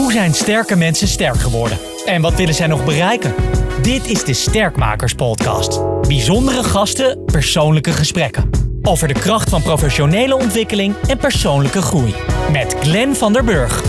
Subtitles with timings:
[0.00, 1.78] Hoe zijn sterke mensen sterk geworden?
[2.06, 3.34] En wat willen zij nog bereiken?
[3.82, 5.80] Dit is de Sterkmakers Podcast.
[6.08, 8.50] Bijzondere gasten, persoonlijke gesprekken.
[8.82, 12.14] Over de kracht van professionele ontwikkeling en persoonlijke groei.
[12.52, 13.82] Met Glenn van der Burg.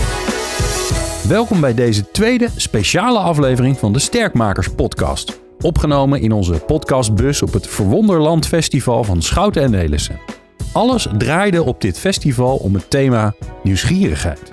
[1.28, 5.40] Welkom bij deze tweede speciale aflevering van de Sterkmakers Podcast.
[5.60, 10.20] Opgenomen in onze podcastbus op het Verwonderland Festival van Schouten en Nelissen.
[10.72, 14.52] Alles draaide op dit festival om het thema nieuwsgierigheid.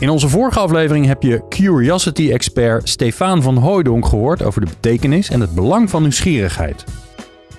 [0.00, 5.40] In onze vorige aflevering heb je Curiosity-expert Stefan van Hooijdonk gehoord over de betekenis en
[5.40, 6.84] het belang van nieuwsgierigheid.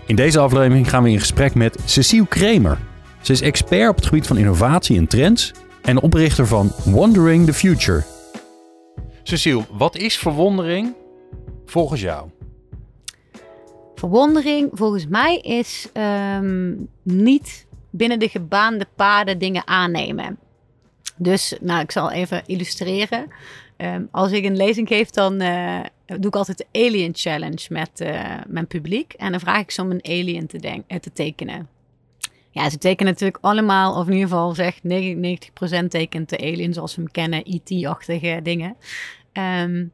[0.05, 2.77] In deze aflevering gaan we in gesprek met Cecile Kremer.
[3.21, 7.53] Ze is expert op het gebied van innovatie en trends en oprichter van Wondering the
[7.53, 8.03] Future.
[9.23, 10.93] Cecile, wat is verwondering
[11.65, 12.29] volgens jou?
[13.95, 20.39] Verwondering volgens mij is ehm, niet binnen de gebaande paden dingen aannemen.
[21.21, 23.27] Dus, nou, ik zal even illustreren.
[23.77, 28.01] Ehm, als ik een lezing geef, dan eh, doe ik altijd de Alien Challenge met
[28.01, 29.13] uh, mijn publiek.
[29.13, 31.67] En dan vraag ik ze om een alien te, uh, te tekenen.
[32.51, 34.79] Ja, ze tekenen natuurlijk allemaal, of in ieder geval zeg
[35.83, 38.75] 99% tekent de alien zoals we hem kennen, IT-achtige dingen.
[39.33, 39.91] Um,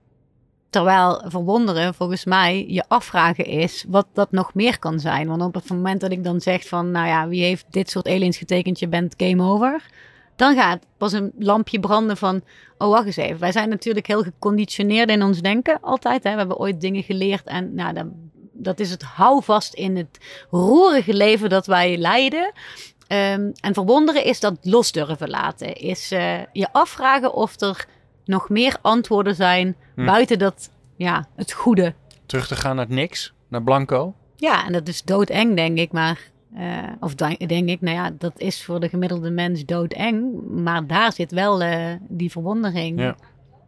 [0.70, 5.28] Terwijl verwonderen volgens mij je afvragen is wat dat nog meer kan zijn.
[5.28, 8.08] Want op het moment dat ik dan zeg van, nou ja, wie heeft dit soort
[8.08, 9.86] aliens getekend, je bent game over.
[10.38, 12.42] Dan gaat pas een lampje branden van,
[12.78, 13.40] oh wacht eens even.
[13.40, 16.24] Wij zijn natuurlijk heel geconditioneerd in ons denken altijd.
[16.24, 16.32] Hè?
[16.32, 18.14] We hebben ooit dingen geleerd en nou, dan,
[18.52, 20.18] dat is het houvast in het
[20.50, 22.52] roerige leven dat wij leiden.
[23.08, 25.76] Um, en verwonderen is dat los durven laten.
[25.76, 27.88] Is uh, je afvragen of er
[28.26, 30.06] nog meer antwoorden zijn hm.
[30.06, 31.94] buiten dat, ja, het goede.
[32.26, 34.14] Terug te gaan naar niks, naar blanco?
[34.36, 35.92] Ja, en dat is doodeng, denk ik.
[35.92, 40.42] Maar, uh, of denk ik, nou ja, dat is voor de gemiddelde mens doodeng.
[40.50, 43.00] Maar daar zit wel uh, die verwondering.
[43.00, 43.16] Ja.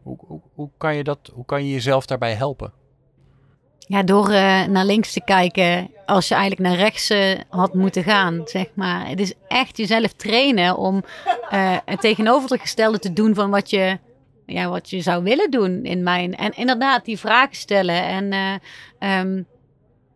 [0.04, 2.74] Hoe, hoe, hoe, kan je dat, hoe kan je jezelf daarbij helpen?
[3.78, 7.14] Ja, door uh, naar links te kijken als je eigenlijk naar rechts
[7.50, 9.08] had moeten gaan, zeg maar.
[9.08, 11.04] Het is echt jezelf trainen om
[11.86, 13.98] het tegenovergestelde te doen van wat je
[14.50, 16.36] ja, wat je zou willen doen in mijn.
[16.36, 18.04] En inderdaad, die vragen stellen.
[18.04, 18.32] En
[19.00, 19.46] uh, um,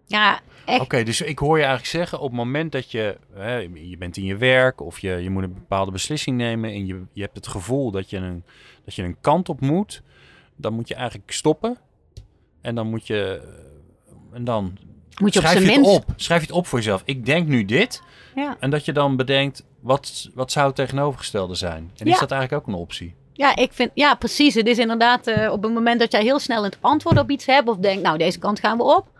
[0.06, 3.98] ja, Oké, dus ik hoor je eigenlijk zeggen, op het moment dat je, hè, je
[3.98, 7.22] bent in je werk of je, je moet een bepaalde beslissing nemen en je, je
[7.22, 8.44] hebt het gevoel dat je, een,
[8.86, 10.02] dat je een kant op moet,
[10.56, 11.78] dan moet je eigenlijk stoppen.
[12.62, 13.42] En dan moet je,
[14.34, 14.78] en dan
[15.22, 16.06] moet je schrijf op je het op.
[16.16, 17.02] Schrijf je het op voor jezelf.
[17.06, 18.02] Ik denk nu dit.
[18.36, 18.58] Ja.
[18.60, 21.92] En dat je dan bedenkt, wat, wat zou het tegenovergestelde zijn?
[21.98, 22.14] En ja.
[22.14, 23.16] is dat eigenlijk ook een optie?
[23.34, 24.54] Ja, ik vind, ja, precies.
[24.54, 27.46] Het is inderdaad uh, op het moment dat jij heel snel het antwoord op iets
[27.46, 29.13] hebt of denkt, nou, deze kant gaan we op.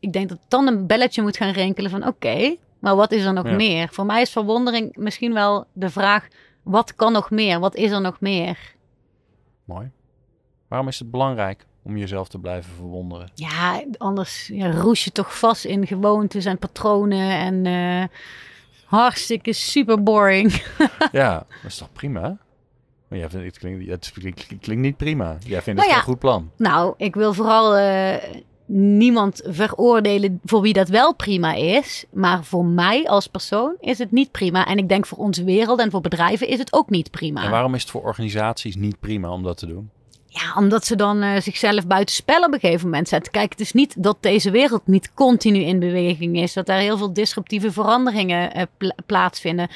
[0.00, 3.24] Ik denk dat dan een belletje moet gaan rinkelen van, oké, okay, maar wat is
[3.24, 3.54] er nog ja.
[3.54, 3.88] meer?
[3.92, 6.28] Voor mij is verwondering misschien wel de vraag,
[6.62, 7.60] wat kan nog meer?
[7.60, 8.74] Wat is er nog meer?
[9.64, 9.90] Mooi.
[10.68, 13.30] Waarom is het belangrijk om jezelf te blijven verwonderen?
[13.34, 18.04] Ja, anders ja, roes je toch vast in gewoontes en patronen en uh,
[18.84, 20.62] hartstikke super boring.
[21.12, 22.38] ja, dat is toch prima?
[23.08, 24.12] Maar ja, het klinkt, het
[24.60, 25.36] klinkt, niet prima.
[25.46, 26.50] Jij vindt nou het ja, een goed plan.
[26.56, 28.14] Nou, ik wil vooral uh,
[28.72, 32.04] niemand veroordelen voor wie dat wel prima is.
[32.12, 34.66] Maar voor mij als persoon is het niet prima.
[34.66, 37.44] En ik denk voor onze wereld en voor bedrijven is het ook niet prima.
[37.44, 39.90] En waarom is het voor organisaties niet prima om dat te doen?
[40.26, 43.32] Ja, omdat ze dan uh, zichzelf buiten spel op een gegeven moment zetten.
[43.32, 46.52] Kijk, het is niet dat deze wereld niet continu in beweging is.
[46.52, 49.68] Dat er heel veel disruptieve veranderingen uh, pl plaatsvinden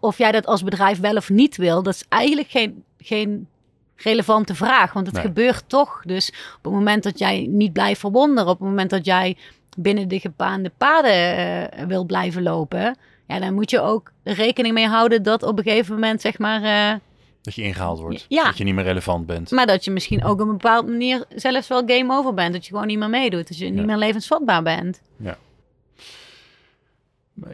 [0.00, 3.48] of jij dat als bedrijf wel of niet wil, dat is eigenlijk geen, geen
[3.96, 4.92] relevante vraag.
[4.92, 5.24] Want het nee.
[5.24, 6.02] gebeurt toch.
[6.04, 9.36] Dus op het moment dat jij niet blijft verwonderen, op het moment dat jij
[9.76, 12.96] binnen de gebaande paden uh, wil blijven lopen,
[13.26, 16.62] ja, dan moet je ook rekening mee houden dat op een gegeven moment, zeg maar.
[16.62, 16.98] Uh,
[17.42, 18.26] dat je ingehaald wordt.
[18.28, 18.44] Ja.
[18.44, 19.50] Dat je niet meer relevant bent.
[19.50, 22.52] Maar dat je misschien ook op een bepaalde manier zelfs wel game over bent.
[22.52, 23.48] Dat je gewoon niet meer meedoet.
[23.48, 23.70] Dat je ja.
[23.70, 25.00] niet meer levensvatbaar bent.
[25.16, 25.38] Ja.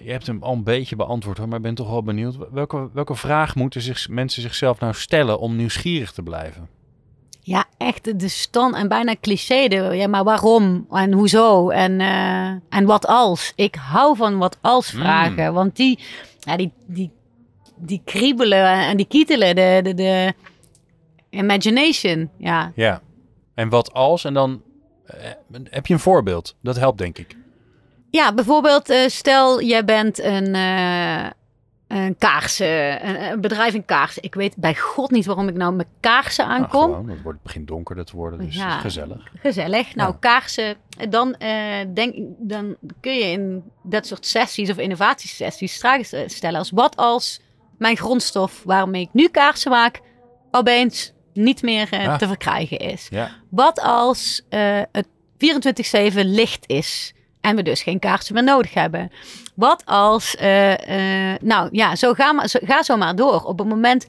[0.02, 2.36] Je hebt hem al een beetje beantwoord, hoor, maar ik ben toch wel benieuwd.
[2.50, 6.68] Welke, welke vraag moeten zich, mensen zichzelf nou stellen om nieuwsgierig te blijven?
[7.40, 9.68] Ja, echt de stand en bijna cliché.
[9.68, 13.52] De, ja, maar waarom en hoezo en, uh, en wat als?
[13.56, 15.54] Ik hou van wat als vragen, mm.
[15.54, 15.98] want die,
[16.38, 17.10] ja, die, die,
[17.76, 20.34] die kriebelen en die kietelen de, de, de
[21.30, 22.30] imagination.
[22.38, 22.72] Ja.
[22.74, 23.02] ja,
[23.54, 24.24] en wat als?
[24.24, 24.62] En dan
[25.06, 26.56] uh, heb je een voorbeeld?
[26.60, 27.36] Dat helpt, denk ik.
[28.12, 31.26] Ja, bijvoorbeeld uh, stel jij bent een, uh,
[31.88, 34.22] een kaarsen, een, een, bedrijf in kaarsen.
[34.22, 36.90] Ik weet bij god niet waarom ik nou met kaarsen nou, aankom.
[36.90, 39.28] Nou, het wordt, begint donkerder te worden, dus ja, gezellig.
[39.34, 39.94] Gezellig.
[39.94, 40.16] Nou, ja.
[40.20, 40.76] kaarsen,
[41.08, 46.70] dan, uh, denk, dan kun je in dat soort sessies of innovatiesessies vragen stellen als
[46.70, 47.40] wat als
[47.78, 50.00] mijn grondstof waarmee ik nu kaarsen maak
[50.50, 52.16] opeens niet meer eh, Ja.
[52.16, 53.08] te verkrijgen is?
[53.48, 59.12] Wat als eh, het 24-7 licht is en we dus geen kaarsen meer nodig hebben?
[59.54, 63.42] Wat als, eh, eh, nou ja, zo ga, maar, zo, ga zo maar door.
[63.44, 64.06] Op het moment,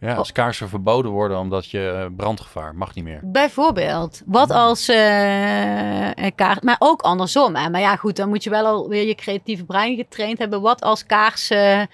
[0.00, 3.20] Ja, als kaarsen verboden worden omdat je eh, brandgevaar mag niet meer.
[3.22, 7.56] bijvoorbeeld, wat als eh eh, kaart, maar ook andersom.
[7.56, 7.70] Hè?
[7.70, 10.60] Maar ja, goed, dan moet je wel alweer je creatieve brein getraind hebben.
[10.60, 11.88] Wat als kaarsen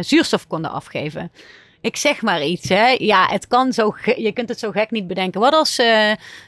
[0.00, 1.32] zuurstof konden afgeven?
[1.80, 2.94] Ik zeg maar iets, hè.
[2.98, 5.40] Ja, het kan zo, je kunt het zo gek niet bedenken.
[5.40, 5.82] Wat als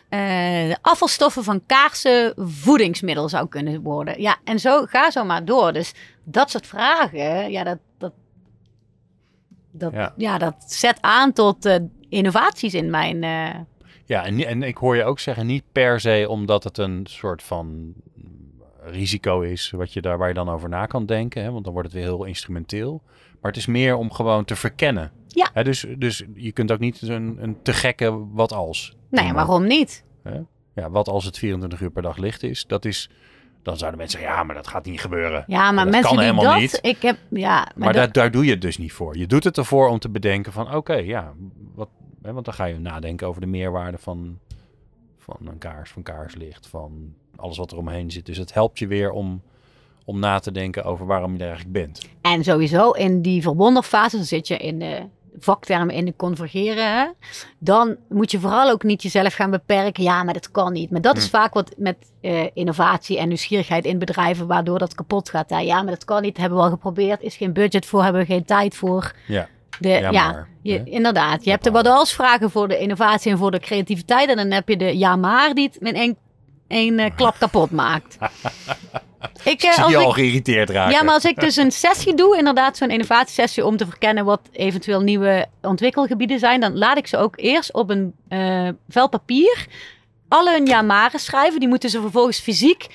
[0.09, 4.21] de afvalstoffen van kaarsen voedingsmiddel zou kunnen worden?
[4.21, 5.73] Ja, en zo ga zo maar door.
[5.73, 5.95] Dus
[6.25, 8.13] dat soort vragen, ja, dat, dat,
[9.71, 10.13] dat, Ja.
[10.17, 10.39] ja.
[10.39, 11.77] dat zet aan tot eh,
[12.09, 13.23] innovaties in mijn...
[13.23, 13.55] eh,
[14.05, 17.43] Ja, en, en ik hoor je ook zeggen, niet per se omdat het een soort
[17.43, 17.93] van
[18.83, 21.43] risico is wat je daar, waar je dan over na kan denken.
[21.43, 21.51] Hè?
[21.51, 23.03] Want dan wordt het weer heel instrumenteel.
[23.41, 25.13] Maar het is meer om gewoon te verkennen.
[25.29, 25.51] Ja.
[25.53, 28.97] Hè, dus, dus je kunt ook niet een, een te gekke wat als.
[29.11, 30.05] nou ja, waarom niet?
[30.75, 33.11] Ja, wat als het 24 uur per dag licht is, dat is...
[33.63, 35.45] Dan zouden mensen zeggen, ja, maar dat gaat niet gebeuren.
[35.47, 36.59] Ja, maar dat mensen kan helemaal dat...
[36.61, 36.79] niet.
[36.83, 39.17] Ik heb, ja, maar, Maar dat- daar, doe je het dus niet voor.
[39.17, 41.33] Je doet het ervoor om te bedenken van, oké, ja,
[41.75, 41.89] wat,
[42.23, 44.39] hè, want dan ga je nadenken over de meerwaarde van,
[45.19, 48.27] van een kaars, van kaarslicht, van alles wat er omheen zit.
[48.27, 49.43] Dus het helpt je weer om,
[50.05, 52.09] om na te denken over waarom je er eigenlijk bent.
[52.21, 55.03] En sowieso in die verwonderfase, dan zit je in de
[55.41, 56.93] vaktermen in convergeren.
[56.99, 57.07] Hè?
[57.59, 60.03] Dan moet je vooral ook niet jezelf gaan beperken.
[60.03, 60.91] Ja, maar dat kan niet.
[60.91, 61.31] Maar dat is Hm.
[61.31, 65.51] vaak wat met eh, innovatie en nieuwsgierigheid in bedrijven, waardoor dat kapot gaat.
[65.51, 65.59] hè.
[65.59, 66.37] Ja, maar dat kan niet.
[66.37, 67.23] Hebben we al geprobeerd.
[67.23, 69.13] Is geen budget voor, hebben we geen tijd voor.
[69.27, 69.49] Ja,
[69.81, 70.49] De, ja, ja, maar.
[70.63, 71.45] je, inderdaad.
[71.45, 74.29] Je hebt de wat als vragen voor de innovatie en voor de creativiteit.
[74.29, 75.95] En dan heb je de ja, maar die het met
[76.69, 78.17] één, één eh, klap kapot maakt.
[79.45, 80.93] Ik, Zie als je ik- al geïrriteerd raken.
[80.93, 84.41] ja, maar als ik dus een sessie doe, inderdaad zo'n innovatiesessie om te verkennen wat
[84.53, 89.67] eventueel nieuwe ontwikkelgebieden zijn, dan laat ik ze ook eerst op een eh vel papier
[90.29, 91.61] alle hun ja-maren schrijven.
[91.61, 92.87] Die moeten ze vervolgens fysiek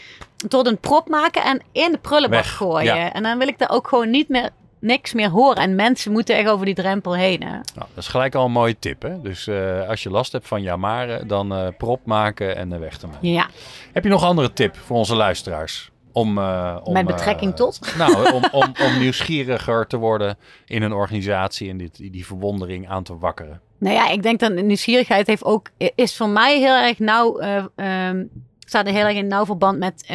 [0.48, 2.96] tot een prop maken en in de prullenbak Weg, gooien.
[2.96, 3.14] ja.
[3.14, 4.50] En dan wil ik daar ook gewoon niet meer
[4.84, 5.56] niks meer horen.
[5.56, 7.44] En mensen moeten echt over die drempel heen.
[7.44, 7.50] Hè?
[7.52, 9.02] Nou, dat is gelijk al een mooie tip.
[9.02, 9.22] Hè?
[9.22, 12.98] Dus eh, als je last hebt van jamaren, dan eh, prop maken en eh, weg
[12.98, 13.30] te maken.
[13.30, 13.50] Ja,
[13.94, 15.92] Heb je nog andere tip voor onze luisteraars?
[16.14, 17.80] Om, eh, om, met betrekking tot.
[17.98, 23.04] Nou, om, om, om nieuwsgieriger te worden in een organisatie en dit, die verwondering aan
[23.04, 23.62] te wakkeren.
[23.78, 27.66] Nou ja, ik denk dat nieuwsgierigheid heeft ook, is voor mij heel erg nauw, eh,
[27.76, 28.26] ehm,
[28.60, 30.10] staat er heel erg in nauw verband met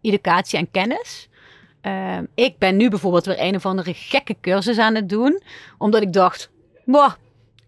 [0.00, 1.28] educatie en kennis.
[1.84, 5.42] Ehm, ik ben nu bijvoorbeeld weer een of andere gekke cursus aan het doen,
[5.78, 6.50] omdat ik dacht,
[6.84, 7.12] boah,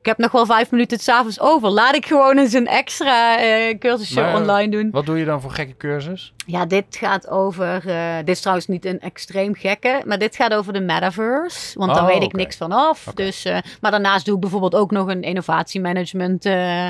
[0.00, 1.68] ik heb nog wel vijf minuten s'avonds over.
[1.70, 4.90] Laat ik gewoon eens een extra eh cursusje Maar- online doen.
[4.90, 6.32] Wat doe je dan voor gekke cursus?
[6.46, 7.88] Ja, dit gaat over.
[7.88, 11.78] eh, dit is trouwens niet een extreem gekke, maar dit gaat over de metaverse.
[11.78, 13.04] Want daar Oh, weet ik niks van af.
[13.14, 16.86] Dus, eh, maar daarnaast doe ik bijvoorbeeld ook nog een innovatiemanagement eh,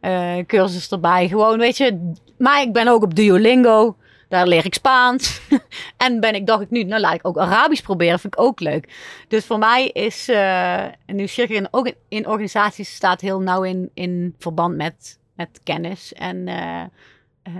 [0.00, 1.28] eh, cursus erbij.
[1.28, 2.12] Gewoon, weet je.
[2.38, 3.96] Maar ik ben ook op Duolingo.
[4.28, 5.40] Daar leer ik Spaans.
[5.96, 8.18] en ben ik, dacht ik nu, nou laat ik ook Arabisch proberen.
[8.18, 8.94] Vind ik ook leuk.
[9.28, 13.90] Dus voor mij is eh een nieuwsgierigheid ook in, in organisaties staat heel nauw in,
[13.94, 16.12] in verband met, met kennis.
[16.12, 16.88] En eh, eh,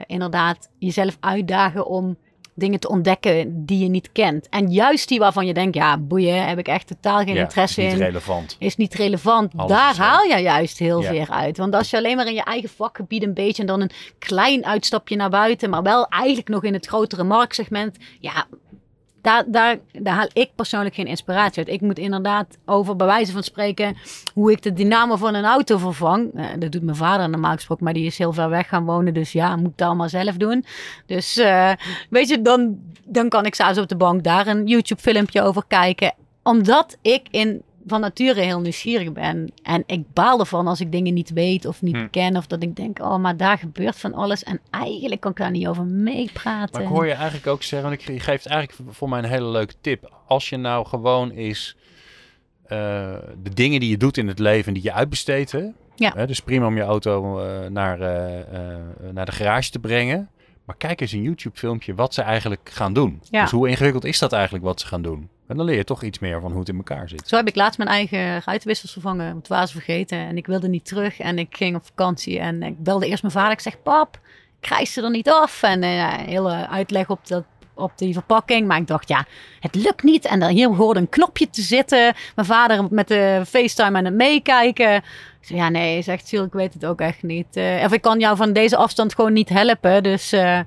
[0.07, 2.17] inderdaad jezelf uitdagen om
[2.59, 4.49] dingen te ontdekken die je niet kent.
[4.49, 7.83] En juist die waarvan je denkt, ja, boeien, heb ik echt totaal geen Ja, interesse
[7.83, 8.07] is niet in.
[8.07, 8.57] relevant.
[8.59, 9.53] Is niet relevant.
[9.57, 11.09] Alles Daar haal je juist heel Ja.
[11.09, 11.57] veel uit.
[11.57, 14.65] Want als je alleen maar in je eigen vakgebied een beetje en dan een klein
[14.67, 18.47] uitstapje naar buiten, maar wel eigenlijk nog in het grotere marktsegment, ja,
[19.47, 21.69] daar, haal ik persoonlijk geen inspiratie uit.
[21.75, 23.97] Ik moet inderdaad over, bij wijze van spreken,
[24.35, 26.31] hoe ik de dynamo van een auto vervang.
[26.35, 29.15] Eh, dat doet mijn vader normaal gesproken, maar die is heel ver weg gaan wonen.
[29.15, 30.65] Dus ja, moet ik dat allemaal zelf doen.
[31.07, 31.73] Dus eh,
[32.11, 36.15] weet je, dan, dan kan ik s'avonds op de bank daar een YouTube-filmpje over kijken.
[36.43, 39.53] Omdat ik in, van nature heel nieuwsgierig ben.
[39.63, 42.07] En ik baal ervan als ik dingen niet weet of niet Hm.
[42.11, 42.37] ken.
[42.37, 44.43] Of dat ik denk, oh, maar daar gebeurt van alles.
[44.43, 46.73] En eigenlijk kan ik daar niet over meepraten.
[46.73, 49.49] Maar ik hoor je eigenlijk ook zeggen, want ik geeft eigenlijk voor mij een hele
[49.49, 50.13] leuke tip.
[50.27, 51.77] Als je nou gewoon is
[52.63, 55.53] eh, de dingen die je doet in het leven die je uitbesteedt.
[55.53, 55.65] Hè?
[55.95, 56.13] Ja.
[56.15, 58.73] Hè, dus prima om je auto eh, naar, eh,
[59.13, 60.31] naar de garage te brengen.
[60.65, 63.21] Maar kijk eens een YouTube filmpje wat ze eigenlijk gaan doen.
[63.31, 63.43] Ja.
[63.43, 65.29] Dus hoe ingewikkeld is dat eigenlijk wat ze gaan doen?
[65.47, 67.29] En dan leer je toch iets meer van hoe het in elkaar zit.
[67.29, 69.37] Zo heb ik laatst mijn eigen ruitenwissers vervangen.
[69.37, 70.19] Het ze vergeten.
[70.19, 71.19] En ik wilde niet terug.
[71.19, 72.39] En ik ging op vakantie.
[72.39, 73.53] En ik belde eerst mijn vader.
[73.53, 74.21] Ik zeg, pap,
[74.61, 75.63] krijg ze er niet af?
[75.63, 78.67] En een hele uitleg op, dat, op die verpakking.
[78.67, 79.25] Maar ik dacht, ja,
[79.61, 80.25] het lukt niet.
[80.25, 82.15] En dan hier hoorde een knopje te zitten.
[82.35, 84.95] Mijn vader met de FaceTime aan het meekijken.
[84.95, 85.03] Ik
[85.41, 87.57] zei, ja, nee, zegt Ziel, ik weet het ook echt niet.
[87.57, 90.03] Eh, of ik kan jou van deze afstand gewoon niet helpen.
[90.03, 90.61] Dus eh,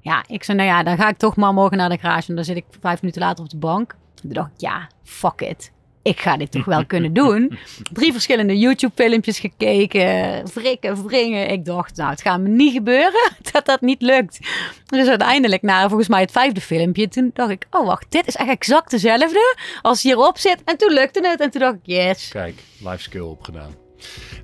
[0.00, 2.28] ja, ik zei, nou ja, dan ga ik toch maar morgen naar de garage.
[2.28, 3.96] En dan zit ik vijf minuten later op de bank.
[4.22, 5.72] En toen dacht ik, ja, fuck it.
[6.02, 7.58] ik ga dit toch wel kunnen doen.
[7.92, 11.50] Drie verschillende YouTube-filmpjes gekeken, wrikken, wringen.
[11.50, 14.38] Ik dacht, nou, het gaat me niet gebeuren dat dat niet lukt.
[14.86, 18.36] Dus uiteindelijk, na volgens mij het vijfde filmpje, toen dacht ik, oh wacht, dit is
[18.36, 20.62] echt exact dezelfde als hierop zit.
[20.64, 22.28] En toen lukte het en toen dacht ik, yes.
[22.28, 23.74] Kijk, life skill opgedaan.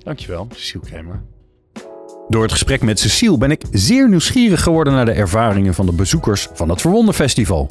[0.03, 1.23] Dankjewel, Cecile Kremer.
[2.29, 5.91] Door het gesprek met Cecile ben ik zeer nieuwsgierig geworden naar de ervaringen van de
[5.91, 7.69] bezoekers van het Verwonderfestival.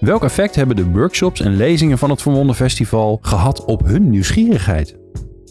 [0.00, 4.96] Welk effect hebben de workshops en lezingen van het Verwonderfestival gehad op hun nieuwsgierigheid?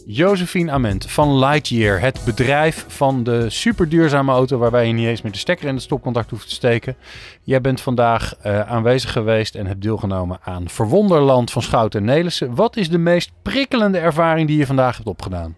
[0.04, 5.32] Josephine Ament van Lightyear, het bedrijf van de superduurzame auto waarbij je niet eens met
[5.32, 6.96] de stekker in het stopcontact hoeft te steken.
[7.42, 12.54] Jij bent vandaag uh, aanwezig geweest en hebt deelgenomen aan Verwonderland van Schouten en Nelissen.
[12.54, 15.54] Wat is de meest prikkelende ervaring die je vandaag hebt opgedaan?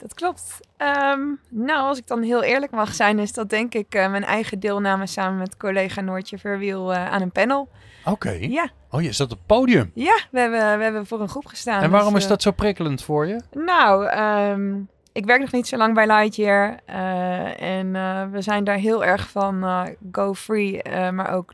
[0.00, 0.60] Dat klopt.
[0.78, 4.24] Um, nou, als ik dan heel eerlijk mag zijn, is dat denk ik uh, mijn
[4.24, 7.68] eigen deelname samen met collega Noortje Verwiel uh, aan een panel.
[8.04, 8.10] Oké.
[8.10, 8.40] Okay.
[8.40, 8.70] Ja.
[8.90, 9.90] Oh, je zat op het podium?
[9.94, 11.82] Ja, we hebben, we hebben voor een groep gestaan.
[11.82, 13.40] En waarom dus, is dat zo prikkelend voor je?
[13.52, 14.18] Nou,
[14.50, 16.78] um, ik werk nog niet zo lang bij Lightyear.
[16.88, 17.92] Uh, en
[18.32, 21.52] we zijn daar heel erg van go free, maar ook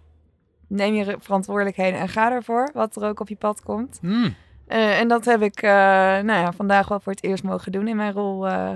[0.69, 3.99] neem je verantwoordelijkheden en ga ervoor, wat er ook op je pad komt.
[4.03, 4.35] Mm.
[4.69, 7.89] Uh, en dat heb ik uh, nou ja, vandaag wel voor het eerst mogen doen
[7.89, 8.71] in mijn rol uh,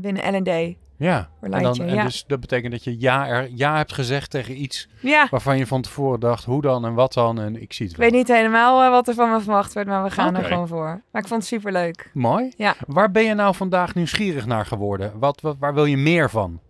[0.00, 0.76] binnen L&D.
[0.96, 2.04] Ja, en, dan, en ja.
[2.04, 5.26] dus dat betekent dat je ja, er, ja hebt gezegd tegen iets ja.
[5.30, 8.06] waarvan je van tevoren dacht, hoe dan en wat dan en ik zie het wel.
[8.06, 10.42] Ik weet niet helemaal wat er van me verwacht wordt, maar we gaan okay.
[10.42, 11.02] er gewoon voor.
[11.10, 12.10] Maar ik vond het superleuk.
[12.12, 12.52] Mooi.
[12.56, 12.74] Ja.
[12.86, 15.12] Waar ben je nou vandaag nieuwsgierig naar geworden?
[15.18, 16.60] Wat, wat, waar wil je meer van?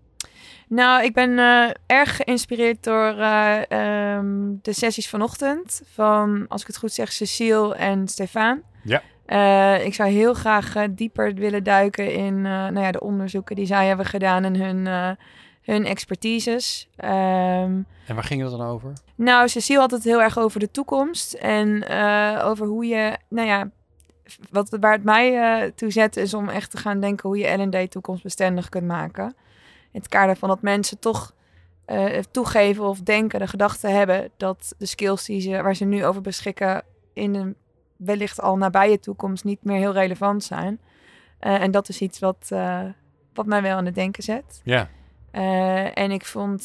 [0.71, 3.61] Nou, ik ben uh, erg geïnspireerd door uh,
[4.17, 8.63] um, de sessies vanochtend van, als ik het goed zeg, Cecile en Stefan.
[8.83, 9.03] Ja.
[9.27, 13.87] Uh, ik zou heel graag dieper willen duiken in nou ja, de onderzoeken die zij
[13.87, 15.17] hebben gedaan en hun,
[15.63, 16.89] hun expertises.
[16.97, 17.09] Um,
[18.07, 18.93] en waar ging het dan over?
[19.15, 21.89] Nou, Cecile had het heel erg over de toekomst en
[22.43, 23.71] over hoe je, nou ja,
[24.51, 27.91] wat, waar het mij toe zet is om echt te gaan denken hoe je L&D
[27.91, 29.35] toekomstbestendig kunt maken
[29.93, 31.35] in het kader van dat mensen toch
[31.87, 36.05] uh, toegeven of denken, de gedachte hebben dat de skills die ze, waar ze nu
[36.05, 36.83] over beschikken
[37.13, 37.57] in een
[37.97, 40.81] wellicht al nabije toekomst niet meer heel relevant zijn.
[41.41, 42.85] Uh, en dat is iets wat, uh,
[43.35, 44.61] wat mij wel aan het denken zet.
[44.65, 44.89] Ja.
[45.95, 46.63] en ik vond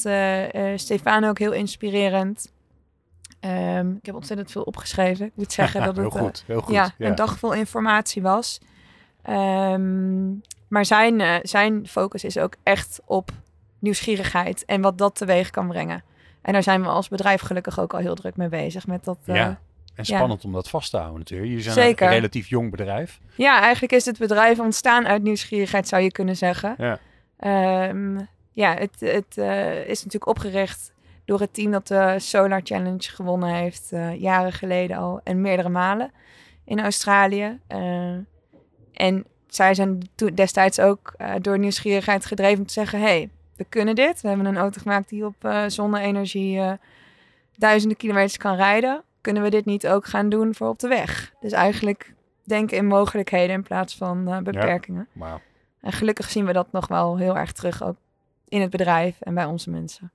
[0.76, 2.54] Stefano ook heel inspirerend.
[3.40, 5.26] Um, ik heb ontzettend veel opgeschreven.
[5.26, 6.74] Ik moet zeggen dat heel het goed, heel goed.
[6.74, 8.60] Ja, ja, een dag vol informatie was.
[9.30, 13.32] Um, maar zijn, uh, zijn focus is ook echt op
[13.80, 16.04] nieuwsgierigheid en wat dat teweeg kan brengen.
[16.42, 18.88] En daar zijn we als bedrijf gelukkig ook al heel druk mee bezig.
[18.88, 19.60] Met dat, uh, ja,
[19.96, 20.48] en spannend ja.
[20.48, 21.50] om dat vast te houden natuurlijk.
[21.50, 22.08] Jullie zijn Zeker.
[22.08, 23.20] een relatief jong bedrijf.
[23.36, 26.76] Ja, eigenlijk is het bedrijf ontstaan uit nieuwsgierigheid, zou je kunnen zeggen.
[26.78, 27.00] Ja,
[27.90, 30.94] um, ja het, het uh, is natuurlijk opgericht
[31.26, 33.92] door het team dat de Solar Challenge gewonnen heeft.
[34.18, 36.12] jaren geleden al en meerdere malen
[36.66, 37.60] in Australië.
[38.94, 43.96] en zij zijn destijds ook uh, door nieuwsgierigheid gedreven om te zeggen: hey, we kunnen
[43.96, 44.22] dit.
[44.22, 46.72] We hebben een auto gemaakt die op uh, zonne-energie uh,
[47.56, 49.04] duizenden kilometers kan rijden.
[49.22, 51.34] Kunnen we dit niet ook gaan doen voor op de weg?
[51.40, 55.08] Dus eigenlijk denken in mogelijkheden in plaats van beperkingen.
[55.14, 55.40] Ja, wow.
[55.82, 57.96] En gelukkig zien we dat nog wel heel erg terug ook
[58.48, 60.12] in het bedrijf en bij onze mensen.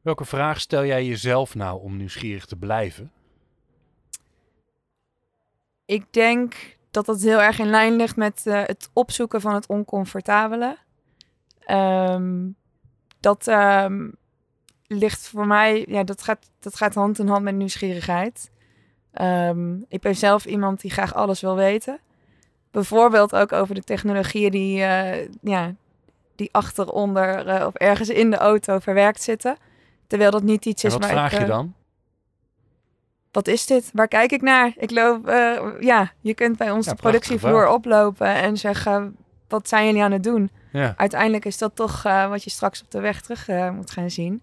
[0.00, 3.12] Welke vraag stel jij jezelf nou om nieuwsgierig te blijven?
[5.84, 9.66] Ik denk dat dat heel erg in lijn ligt met uh, het opzoeken van het
[9.66, 10.76] oncomfortabele.
[11.70, 12.56] Um,
[13.20, 14.16] dat um,
[14.86, 18.50] ligt voor mij, ja, dat gaat, dat gaat hand in hand met nieuwsgierigheid.
[19.20, 22.00] Um, ik ben zelf iemand die graag alles wil weten.
[22.70, 25.74] Bijvoorbeeld ook over de technologieën die, uh, ja,
[26.34, 29.56] die achteronder uh, of ergens in de auto verwerkt zitten.
[30.06, 31.74] Terwijl dat niet iets en is wat vraag ik, je dan?
[33.36, 33.90] Wat is dit?
[33.92, 34.72] Waar kijk ik naar?
[34.76, 39.16] Ik loop, uh, ja, je kunt bij ons ja, de productievloer oplopen en zeggen,
[39.48, 40.50] wat zijn jullie aan het doen?
[40.72, 40.94] Ja.
[40.96, 44.10] Uiteindelijk is dat toch uh, wat je straks op de weg terug uh, moet gaan
[44.10, 44.42] zien.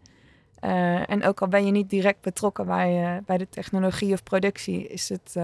[0.60, 5.10] en ook al ben je niet direct betrokken bij, bij de technologie of productie, is
[5.10, 5.36] het...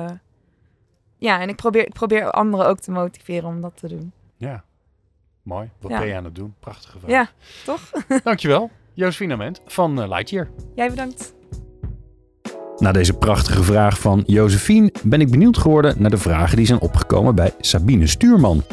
[1.18, 4.12] ja, en ik probeer, ik probeer anderen ook te motiveren om dat te doen.
[4.38, 4.64] Ja,
[5.44, 5.70] mooi.
[5.80, 6.00] Wat ja.
[6.00, 6.56] ben je aan het doen?
[6.60, 7.12] Prachtige vraag.
[7.12, 7.30] Ja,
[7.66, 7.92] toch?
[8.24, 8.72] Dankjewel.
[8.94, 10.50] Josephine Ament van Lightyear.
[10.76, 11.38] Jij bedankt.
[12.80, 16.80] Na deze prachtige vraag van Josephine ben ik benieuwd geworden naar de vragen die zijn
[16.80, 18.64] opgekomen bij Sabine Stuurman.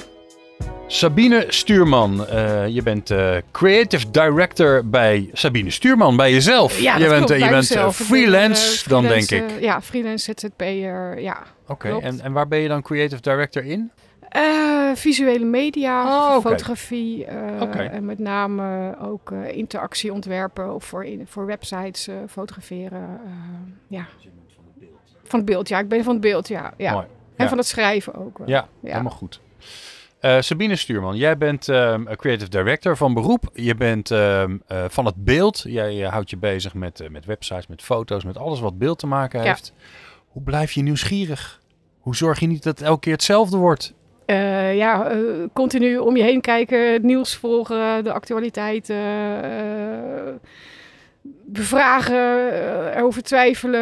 [0.86, 6.80] Sabine Stuurman, uh, je bent uh, creative director bij Sabine Stuurman, bij jezelf.
[6.80, 9.44] Ja, je bent, klopt, je bent freelance, uh, dan denk ik.
[9.60, 11.42] Ja, freelance ZZP'er, ja.
[11.66, 13.90] Oké, okay, en, en waar ben je dan creative director in?
[14.36, 16.50] Uh, visuele media, oh, okay.
[16.50, 17.86] fotografie uh, okay.
[17.86, 23.20] en met name ook uh, interactieontwerpen voor, in, voor websites fotograferen.
[23.88, 24.06] ja.
[25.24, 25.78] Van het beeld, ja.
[25.78, 26.72] Ik ben van het beeld, ja.
[26.76, 26.92] ja.
[26.92, 27.06] Mooi.
[27.36, 28.48] En van het schrijven ook wel.
[28.48, 29.40] Ja, helemaal goed.
[30.20, 33.50] Eh, Sabine Stuurman, jij bent um, creative director van beroep.
[33.54, 35.64] Je bent ehm, eh, van het beeld.
[35.66, 39.40] Jij houdt je bezig met, met websites, met foto's, met alles wat beeld te maken
[39.40, 39.72] heeft.
[40.28, 41.60] Hoe blijf je nieuwsgierig?
[41.98, 43.94] Hoe zorg je niet dat het elke keer hetzelfde wordt?
[44.26, 50.32] Uh, ja, uh, continu om je heen kijken, het nieuws volgen, de actualiteiten, uh,
[51.44, 52.52] bevragen,
[52.96, 53.80] erover twijfelen.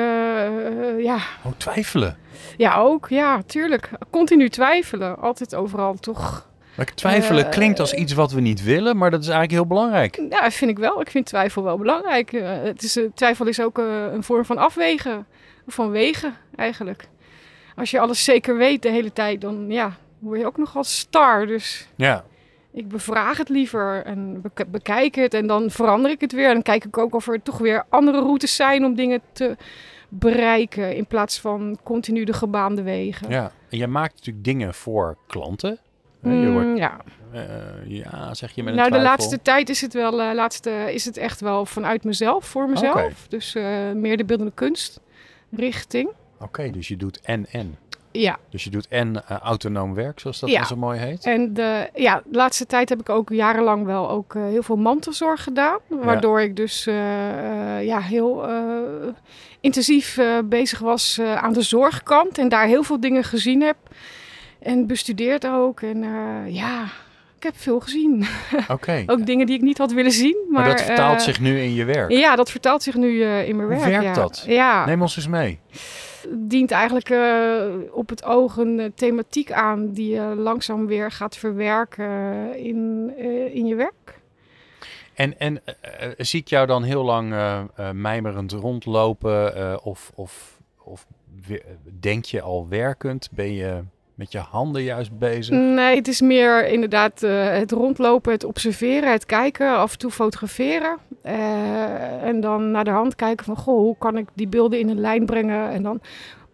[1.02, 1.18] ja.
[1.44, 2.16] Oh, twijfelen?
[2.56, 3.08] Ja, ook.
[3.08, 3.90] Ja, tuurlijk.
[4.10, 5.18] Continu twijfelen.
[5.18, 6.48] Altijd overal toch.
[6.76, 10.22] Maar twijfelen klinkt als iets wat we niet willen, maar dat is eigenlijk heel belangrijk.
[10.30, 11.00] Ja, vind ik wel.
[11.00, 12.30] Ik vind twijfel wel belangrijk.
[12.40, 15.26] het is, twijfel is ook een vorm van afwegen,
[15.66, 17.08] van wegen eigenlijk.
[17.76, 21.46] Als je alles zeker weet de hele tijd, dan ja, word je ook nogal star.
[21.46, 22.24] Dus ja.
[22.72, 26.46] ik bevraag het liever en bekijk het en dan verander ik het weer.
[26.46, 29.56] En dan kijk ik ook of er toch weer andere routes zijn om dingen te
[30.08, 33.30] bereiken in plaats van continu de gebaande wegen.
[33.30, 35.78] Ja, en jij maakt natuurlijk dingen voor klanten.
[36.20, 37.00] Mm, wordt, ja.
[37.34, 37.40] Uh,
[37.86, 41.16] ja, zeg je met Nou, de laatste tijd is het wel, uh, laatste is het
[41.16, 42.94] echt wel vanuit mezelf, voor mezelf.
[42.94, 43.12] Okay.
[43.28, 45.00] Dus uh, meer de beeldende kunst
[45.50, 46.08] richting.
[46.08, 47.76] Oké, okay, dus je doet en-en.
[48.20, 48.38] Ja.
[48.50, 50.64] Dus je doet en uh, autonoom werk, zoals dat ja.
[50.64, 51.24] zo mooi heet.
[51.24, 54.76] En de, ja, de laatste tijd heb ik ook jarenlang wel ook uh, heel veel
[54.76, 55.78] mantelzorg gedaan.
[55.88, 56.46] Waardoor ja.
[56.46, 56.94] ik dus uh,
[57.84, 58.48] ja, heel
[59.60, 62.38] intensief bezig was aan de zorgkant.
[62.38, 63.76] En daar heel veel dingen gezien heb.
[64.58, 65.80] En bestudeerd ook.
[65.80, 66.04] En
[66.52, 66.84] ja,
[67.36, 68.26] ik heb veel gezien.
[68.68, 69.02] Oké.
[69.06, 70.36] ook dingen die ik niet had willen zien.
[70.50, 72.10] Maar, maar dat vertaalt zich nu in je werk?
[72.10, 73.90] Ja, dat vertaalt zich nu in mijn Hoe werk.
[73.90, 74.22] werkt ja.
[74.22, 74.44] dat?
[74.46, 74.86] Ja.
[74.86, 75.60] Neem ons eens mee
[76.30, 81.36] dient eigenlijk uh, op het oog een uh, thematiek aan die je langzaam weer gaat
[81.36, 82.04] verwerken
[82.58, 84.20] in, uh, in je werk.
[85.14, 85.62] En, en
[86.16, 87.34] zie ik jou dan heel lang
[87.92, 91.06] mijmerend rondlopen of, of, of
[92.00, 93.28] denk je al werkend?
[93.32, 93.82] Ben je
[94.14, 95.54] met je handen juist bezig?
[95.54, 100.10] Nee, het is meer inderdaad uh, het rondlopen, het observeren, het kijken, af en toe
[100.10, 100.98] fotograferen.
[101.26, 104.88] Uh, en dan naar de hand kijken van, goh, hoe kan ik die beelden in
[104.88, 105.70] een lijn brengen?
[105.70, 106.00] En dan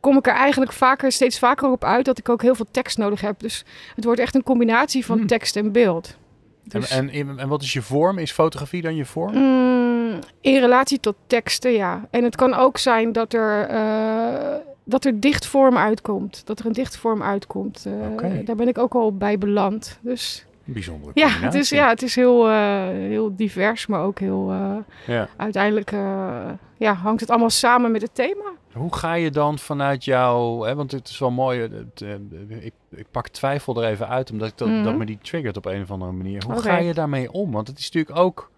[0.01, 2.99] kom ik er eigenlijk vaker, steeds vaker op uit dat ik ook heel veel tekst
[2.99, 3.41] nodig heb.
[3.41, 5.27] Dus het wordt echt een combinatie van hmm.
[5.27, 6.17] tekst en beeld.
[6.65, 8.19] Dus, en, en, en, wat is je vorm?
[8.19, 9.35] Is fotografie dan je vorm?
[9.35, 12.09] Mm, in relatie tot teksten, ja.
[12.11, 14.55] En het kan ook zijn dat er, uh,
[14.85, 16.43] dat er dichtvorm uitkomt.
[16.45, 17.85] Dat er een dichtvorm uitkomt.
[17.87, 18.45] Uh, okay.
[18.45, 19.99] Daar ben ik ook al bij beland.
[20.03, 24.53] Dus bijzondere ja, het is, ja, het is heel, uh, heel divers, maar ook heel...
[24.53, 25.29] Uh, ja.
[25.37, 28.53] Uiteindelijk uh, ja, hangt het allemaal samen met het thema.
[28.73, 30.67] Hoe ga je dan vanuit jou...
[30.67, 32.01] Hè, want het is wel mooi, het,
[32.49, 34.31] ik, ik, pak twijfel er even uit...
[34.31, 34.83] omdat dat, mm.
[34.83, 36.43] dat me die triggert op een of andere manier.
[36.45, 36.77] Hoe okay.
[36.77, 37.53] ga je daarmee om?
[37.53, 38.51] Want het is natuurlijk ook...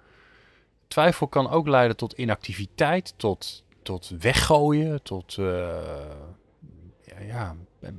[0.89, 5.35] Twijfel kan ook leiden tot inactiviteit, tot, tot weggooien, tot...
[7.05, 7.55] ja, ja,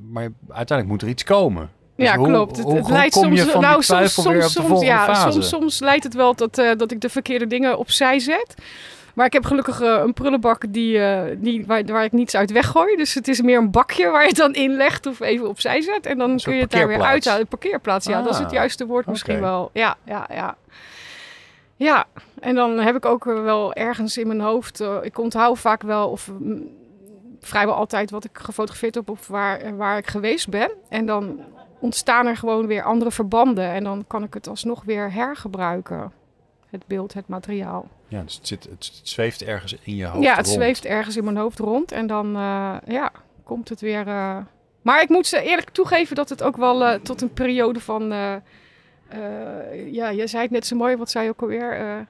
[0.09, 1.69] maar uiteindelijk moet er iets komen.
[1.95, 2.57] Dus ja, hoe, klopt.
[2.57, 6.33] Het, hoe, het leidt soms, nou, soms, soms, soms, ja, soms, soms leidt het wel
[6.33, 8.55] tot, uh, dat ik de verkeerde dingen opzij zet.
[9.13, 12.51] Maar ik heb gelukkig uh, een prullenbak die, uh, die, waar, waar ik niets uit
[12.51, 12.95] weggooi.
[12.95, 15.81] Dus het is meer een bakje waar je het dan in legt of even opzij
[15.81, 16.05] zet.
[16.05, 17.47] En dan kun je het daar weer uithalen.
[17.47, 18.17] Parkeerplaats, ja.
[18.17, 19.69] Ah, dat is het juiste woord misschien wel.
[19.73, 20.55] Ja, ja, ja.
[21.75, 22.05] Ja,
[22.39, 24.81] en dan heb ik ook wel ergens in mijn hoofd...
[24.81, 26.69] uh, ik onthoud vaak wel of mm,
[27.41, 29.09] vrijwel altijd wat ik gefotografeerd heb...
[29.09, 30.71] of waar, waar ik geweest ben.
[30.89, 31.39] En dan
[31.83, 33.71] ontstaan er gewoon weer andere verbanden.
[33.71, 36.11] En dan kan ik het alsnog weer hergebruiken.
[36.69, 37.87] Het beeld, het materiaal.
[38.07, 40.57] Ja, dus het, zit, het, zweeft ergens in je hoofd Ja, het rond.
[40.57, 41.91] zweeft ergens in mijn hoofd rond.
[41.91, 43.11] En dan uh, ja,
[43.43, 44.07] komt het weer...
[44.07, 44.37] Uh...
[44.81, 48.07] Maar ik moet ze eerlijk toegeven dat het ook wel uh, tot een periode van...
[49.91, 52.07] ja, je zei het net zo mooi, wat zei je ook alweer?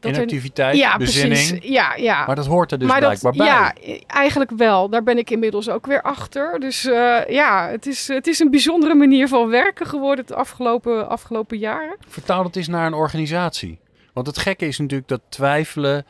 [0.00, 1.48] Uh, Inactiviteit, ja, bezinning.
[1.48, 1.70] Precies.
[1.70, 2.26] Ja, ja.
[2.26, 3.46] Maar dat hoort er dus maar blijkbaar dat, bij.
[3.46, 3.74] Ja,
[4.06, 4.88] eigenlijk wel.
[4.88, 6.60] Daar ben ik inmiddels ook weer achter.
[6.60, 11.08] Dus uh, ja, het is, het is een bijzondere manier van werken geworden het afgelopen,
[11.08, 11.96] afgelopen jaren.
[12.08, 13.78] Vertaal het eens naar een organisatie.
[14.12, 16.06] Want het gekke is natuurlijk dat twijfelen,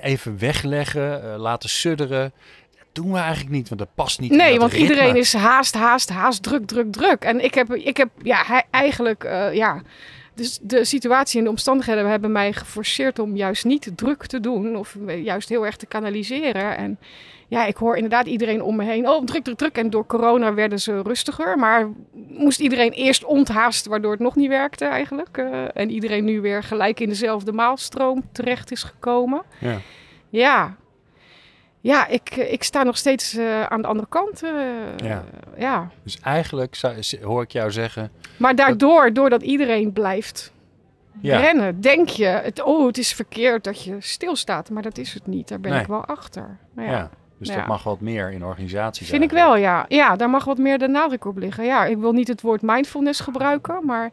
[0.00, 2.32] even wegleggen, uh, laten sudderen.
[2.78, 4.30] Dat doen we eigenlijk niet, want dat past niet.
[4.30, 4.88] Nee, in dat want ritme.
[4.88, 7.22] iedereen is haast, haast, haast, druk, druk, druk.
[7.22, 9.82] En ik heb, ik heb ja, eigenlijk, uh, ja...
[10.38, 14.76] Dus de situatie en de omstandigheden hebben mij geforceerd om juist niet druk te doen.
[14.76, 16.76] Of juist heel erg te kanaliseren.
[16.76, 16.98] En
[17.48, 19.08] ja, ik hoor inderdaad iedereen om me heen.
[19.08, 19.76] Oh, druk, druk, druk.
[19.76, 21.58] En door corona werden ze rustiger.
[21.58, 21.88] Maar
[22.28, 25.38] moest iedereen eerst onthaast, waardoor het nog niet werkte eigenlijk.
[25.38, 29.42] Uh, en iedereen nu weer gelijk in dezelfde maalstroom terecht is gekomen.
[29.60, 29.78] Ja.
[30.30, 30.76] Ja,
[31.80, 34.44] ja, ik, ik sta nog steeds uh, aan de andere kant.
[34.44, 34.50] Uh,
[34.96, 35.24] ja.
[35.56, 35.90] ja.
[36.02, 38.10] Dus eigenlijk zou, hoor ik jou zeggen.
[38.36, 39.14] Maar daardoor, dat...
[39.14, 40.52] doordat iedereen blijft
[41.20, 41.38] ja.
[41.40, 44.70] rennen, denk je, het, oh, het is verkeerd dat je stilstaat.
[44.70, 45.48] Maar dat is het niet.
[45.48, 45.80] Daar ben Nee.
[45.80, 46.58] ik wel achter.
[46.72, 46.94] Nou ja.
[46.96, 47.10] Ja.
[47.38, 49.08] Dus dat mag wat meer in organisaties.
[49.08, 49.84] Vind ik wel, ja.
[49.88, 51.64] Ja, daar mag wat meer de nadruk op liggen.
[51.64, 54.10] Ja, ik wil niet het woord mindfulness gebruiken, maar eh,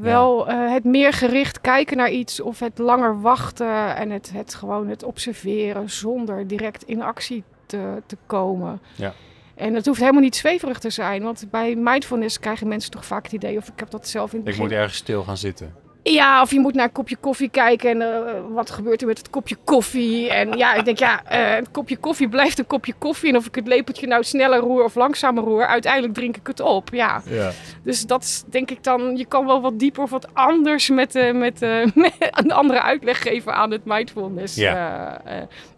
[0.00, 4.54] wel eh, het meer gericht kijken naar iets of het langer wachten en het, het
[4.54, 8.80] gewoon het observeren zonder direct in actie te, te komen.
[8.94, 9.12] Ja.
[9.54, 13.24] En het hoeft helemaal niet zweverig te zijn, want bij mindfulness krijgen mensen toch vaak
[13.24, 15.36] het idee, of ik heb dat zelf in het Ik begin moet ergens stil gaan
[15.36, 15.74] zitten.
[16.02, 19.18] Ja, of je moet naar een kopje koffie kijken en eh, wat gebeurt er met
[19.18, 20.30] het kopje koffie.
[20.30, 23.28] En ja, ik denk ja, eh een kopje koffie blijft een kopje koffie.
[23.30, 26.60] En of ik het lepeltje nou sneller roer of langzamer roer, uiteindelijk drink ik het
[26.60, 26.88] op.
[26.92, 27.50] Ja, Ja.
[27.82, 31.14] dus dat is denk ik dan, je kan wel wat dieper of wat anders met,
[31.14, 31.60] eh, met,
[31.94, 34.54] met een andere uitleg geven aan het mindfulness.
[34.54, 35.20] Ja.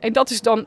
[0.01, 0.67] En dat is dan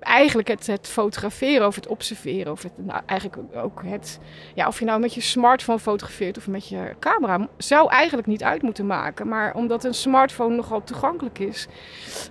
[0.00, 2.52] eigenlijk het, het fotograferen of het observeren.
[2.52, 4.18] Of het, nou, eigenlijk ook het,
[4.54, 8.42] ja, of je nou met je smartphone fotografeert of met je camera, zou eigenlijk niet
[8.42, 9.28] uit moeten maken.
[9.28, 11.66] Maar omdat een smartphone nogal toegankelijk is,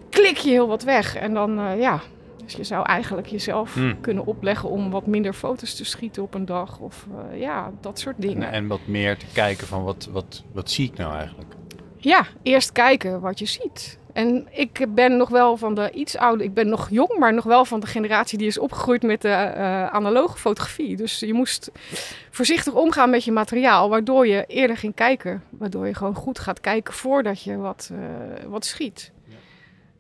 [0.10, 1.16] klik je heel wat weg.
[1.16, 2.02] En dan, eh, ja,
[2.44, 4.02] dus je zou eigenlijk jezelf Hmm.
[4.02, 6.80] kunnen opleggen om wat minder foto's te schieten op een dag.
[6.80, 8.52] Of eh, ja, dat soort dingen.
[8.52, 11.54] En wat meer te kijken van wat, wat, wat zie ik nou eigenlijk?
[11.98, 14.00] Ja, eerst kijken wat je ziet.
[14.18, 17.44] En ik ben nog wel van de iets ouder, ik ben nog jong, maar nog
[17.44, 20.96] wel van de generatie die is opgegroeid met de eh, analoge fotografie.
[20.96, 21.72] Dus je moest
[22.30, 25.44] voorzichtig omgaan met je materiaal, waardoor je eerder ging kijken.
[25.50, 29.12] Waardoor je gewoon goed gaat kijken voordat je wat, eh, wat schiet.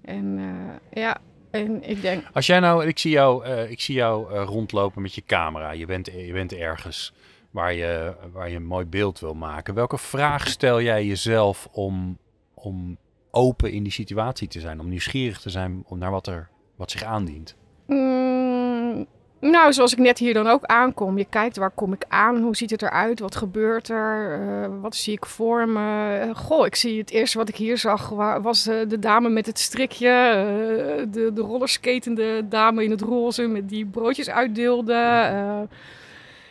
[0.01, 1.17] En eh, ja,
[1.51, 5.23] en ik denk, Als jij nou, ik zie jou, ik zie jou rondlopen met je
[5.25, 5.71] camera.
[5.71, 7.13] Je bent, je bent ergens
[7.51, 9.73] waar je, waar je een mooi beeld wil maken.
[9.73, 12.17] Welke vraag stel jij jezelf om,
[12.53, 12.97] om
[13.37, 14.79] open in die situatie te zijn?
[14.79, 17.55] Om nieuwsgierig te zijn om naar wat, er, wat zich aandient?
[17.85, 19.05] Mm,
[19.39, 21.17] nou, zoals ik net hier dan ook aankom.
[21.17, 24.95] Je kijkt waar kom ik aan, hoe ziet het eruit, wat gebeurt er, eh, wat
[24.95, 26.29] zie ik voor me.
[26.35, 29.45] Goh, ik zie het eerste wat ik hier zag wa- was eh, de dame met
[29.45, 34.93] het strikje, eh, de, de rollerskatende dame in het roze met die broodjes uitdeelde.
[34.93, 35.59] eh.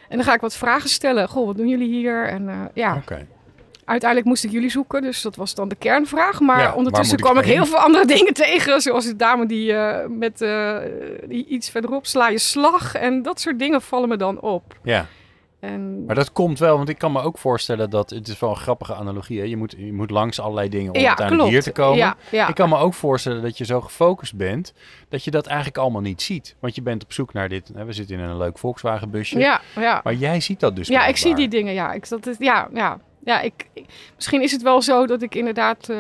[0.09, 1.29] en dan ga ik wat vragen stellen.
[1.29, 2.29] Goh, wat doen jullie hier?
[2.29, 3.27] En ja, Oké.
[3.87, 6.41] Uiteindelijk moest ik jullie zoeken, dus dat was dan de kernvraag.
[6.41, 8.81] Maar Ja, ondertussen ik kwam ik heel veel andere dingen tegen.
[8.81, 10.77] Zoals die dame die eh, met eh,
[11.29, 12.95] die iets verderop sla je slag.
[12.95, 14.79] En dat soort dingen vallen me dan op.
[14.83, 15.07] Ja,
[15.61, 18.51] En maar dat komt wel, want ik kan me ook voorstellen dat het is wel
[18.51, 19.39] een grappige analogie.
[19.39, 19.45] Hè?
[19.45, 21.97] Je, moet, je moet langs allerlei dingen om ja, uiteindelijk hier te komen.
[21.97, 22.49] Ja, ja.
[22.49, 24.73] Ik kan me ook voorstellen dat je zo gefocust bent,
[25.09, 26.57] dat je dat eigenlijk allemaal niet ziet.
[26.61, 27.71] Want je bent op zoek naar dit.
[27.75, 29.39] Hè, we zitten in een leuk Volkswagen busje.
[29.39, 30.01] ja, ja.
[30.05, 31.75] Maar jij ziet dat dus ja, ik zie die dingen.
[31.75, 32.99] Ja, ik, dat is, ja, ja.
[33.27, 35.99] Ja, ik, ik- misschien is het wel zo dat ik inderdaad eh,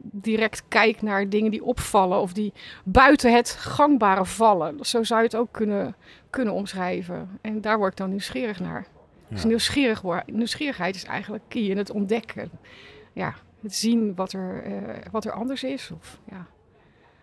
[0.00, 2.52] direct kijk naar dingen die opvallen of die
[2.84, 4.76] buiten het gangbare vallen.
[4.84, 5.94] Zo zou je het ook kunnen,
[6.30, 7.38] kunnen omschrijven.
[7.40, 8.86] En daar word ik dan nieuwsgierig naar.
[9.28, 9.48] Dus Ja.
[9.48, 12.50] nieuwsgierig wor- nieuwsgierigheid is eigenlijk key in het ontdekken.
[13.12, 14.72] Ja, het zien wat er, eh,
[15.10, 15.90] wat er anders is.
[15.98, 16.46] Of, ja.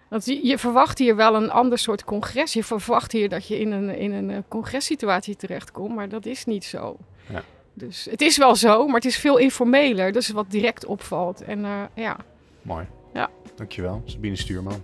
[0.09, 2.53] Want je, je verwacht hier wel een ander soort congres.
[2.53, 6.45] Je verwacht hier dat je in een, in een eh, congressituatie terechtkomt, maar dat is
[6.45, 6.97] niet zo.
[7.29, 7.43] Ja.
[7.79, 10.11] Dus het is wel zo, maar het is veel informeler.
[10.11, 11.41] Dus wat direct opvalt.
[11.41, 12.17] En eh, ja,
[12.61, 12.85] Mooi.
[13.13, 13.29] Ja.
[13.55, 14.83] Dankjewel, Sabine Stuurman.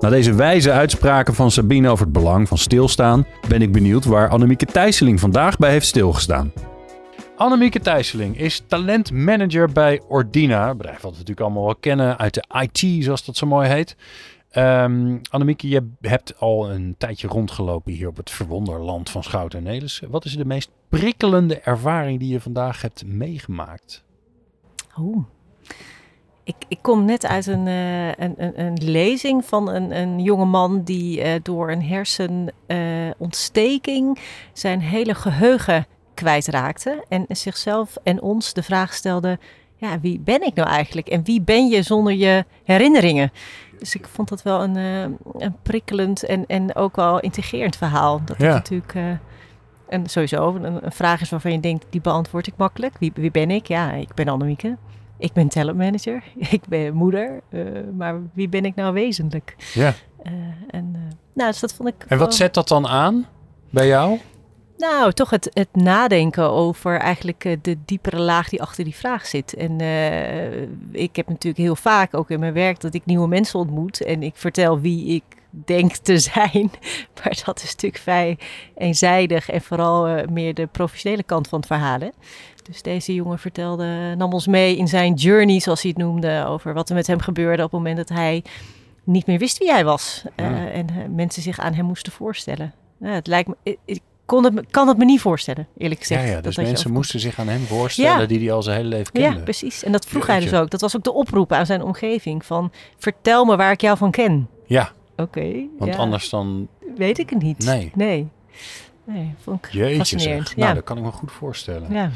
[0.00, 4.28] Na deze wijze uitspraken van Sabine over het belang van stilstaan, ben ik benieuwd waar
[4.28, 6.52] Annemieke Thijsseling vandaag bij heeft stilgestaan.
[7.36, 12.34] Annemieke Thijsseling is talentmanager bij Ordina, een bedrijf wat we natuurlijk allemaal wel kennen uit
[12.34, 13.96] de IT, zoals dat zo mooi heet.
[14.52, 19.64] Ehm Annemieke, je hebt al een tijdje rondgelopen hier op het verwonderland van Schouten en
[19.64, 20.10] Nelissen.
[20.10, 24.04] Wat is de meest prikkelende ervaring die je vandaag hebt meegemaakt?
[24.98, 25.24] Oeh.
[26.44, 30.82] Ik, ik kom net uit een, eh, een, een, lezing van een, een jonge man
[30.82, 34.18] die eh, door een hersenontsteking
[34.52, 37.04] zijn hele geheugen kwijtraakte.
[37.08, 39.38] En zichzelf en ons de vraag stelde:
[39.90, 41.08] ja, wie ben ik nou eigenlijk?
[41.08, 43.32] En wie ben je zonder je herinneringen?
[43.78, 45.02] Dus ik vond dat wel een, eh,
[45.38, 48.20] een prikkelend en, en ook wel integrerend verhaal.
[48.24, 48.44] Dat Ja.
[48.44, 48.94] het natuurlijk.
[48.94, 49.04] eh,
[49.88, 52.98] en sowieso een, een vraag is waarvan je denkt, die beantwoord ik makkelijk.
[52.98, 53.66] Wie, wie ben ik?
[53.66, 54.76] Ja, ik ben Annemieke.
[55.18, 56.22] Ik ben talentmanager.
[56.50, 57.40] Ik ben moeder.
[57.48, 57.60] eh,
[57.96, 59.56] maar wie ben ik nou wezenlijk?
[59.74, 59.94] Ja.
[60.70, 60.96] En,
[61.34, 61.94] nou, dus dat vond ik.
[62.08, 63.26] En wat wel- zet dat dan aan
[63.70, 64.18] bij jou?
[64.82, 69.26] Nou, toch het, het nadenken over eigenlijk eh, de diepere laag die achter die vraag
[69.26, 69.54] zit.
[69.54, 73.58] En eh, ik heb natuurlijk heel vaak ook in mijn werk dat ik nieuwe mensen
[73.58, 74.02] ontmoet.
[74.02, 76.70] En ik vertel wie ik denk te zijn.
[77.22, 78.38] Maar dat is natuurlijk vrij
[78.76, 82.00] eenzijdig en vooral eh, meer de professionele kant van het verhaal.
[82.00, 82.08] hè.
[82.62, 86.74] Dus deze jongen vertelde, nam ons mee in zijn journey, zoals hij het noemde, over
[86.74, 88.44] wat er met hem gebeurde op het moment dat hij
[89.04, 90.24] niet meer wist wie hij was.
[90.36, 90.70] Ja.
[90.70, 92.74] en mensen zich aan hem moesten voorstellen.
[92.98, 96.28] Nou, het lijkt me, ik kon het, kan het me niet voorstellen, eerlijk gezegd.
[96.28, 96.94] ja, dus mensen overkomt.
[96.94, 98.26] moesten zich aan hem voorstellen Ja.
[98.26, 99.36] die hij al zijn hele leven kende.
[99.36, 99.82] Ja, precies.
[99.84, 100.70] En dat vroeg hij dus ook.
[100.70, 104.10] Dat was ook de oproep aan zijn omgeving van vertel me waar ik jou van
[104.10, 104.48] ken.
[104.66, 105.52] Ja, Oké.
[105.78, 105.98] want ja.
[105.98, 106.68] anders dan...
[106.96, 107.58] Weet ik het niet.
[107.64, 107.90] Nee.
[107.94, 108.28] Nee.
[109.04, 110.56] Nee, vond ik Jeetje zeg.
[110.56, 111.92] Nou, dat kan ik me goed voorstellen.
[111.92, 112.10] ja.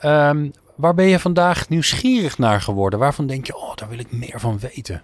[0.00, 2.98] Ehm, waar ben je vandaag nieuwsgierig naar geworden?
[2.98, 5.02] Waarvan denk je, oh, daar wil ik meer van weten?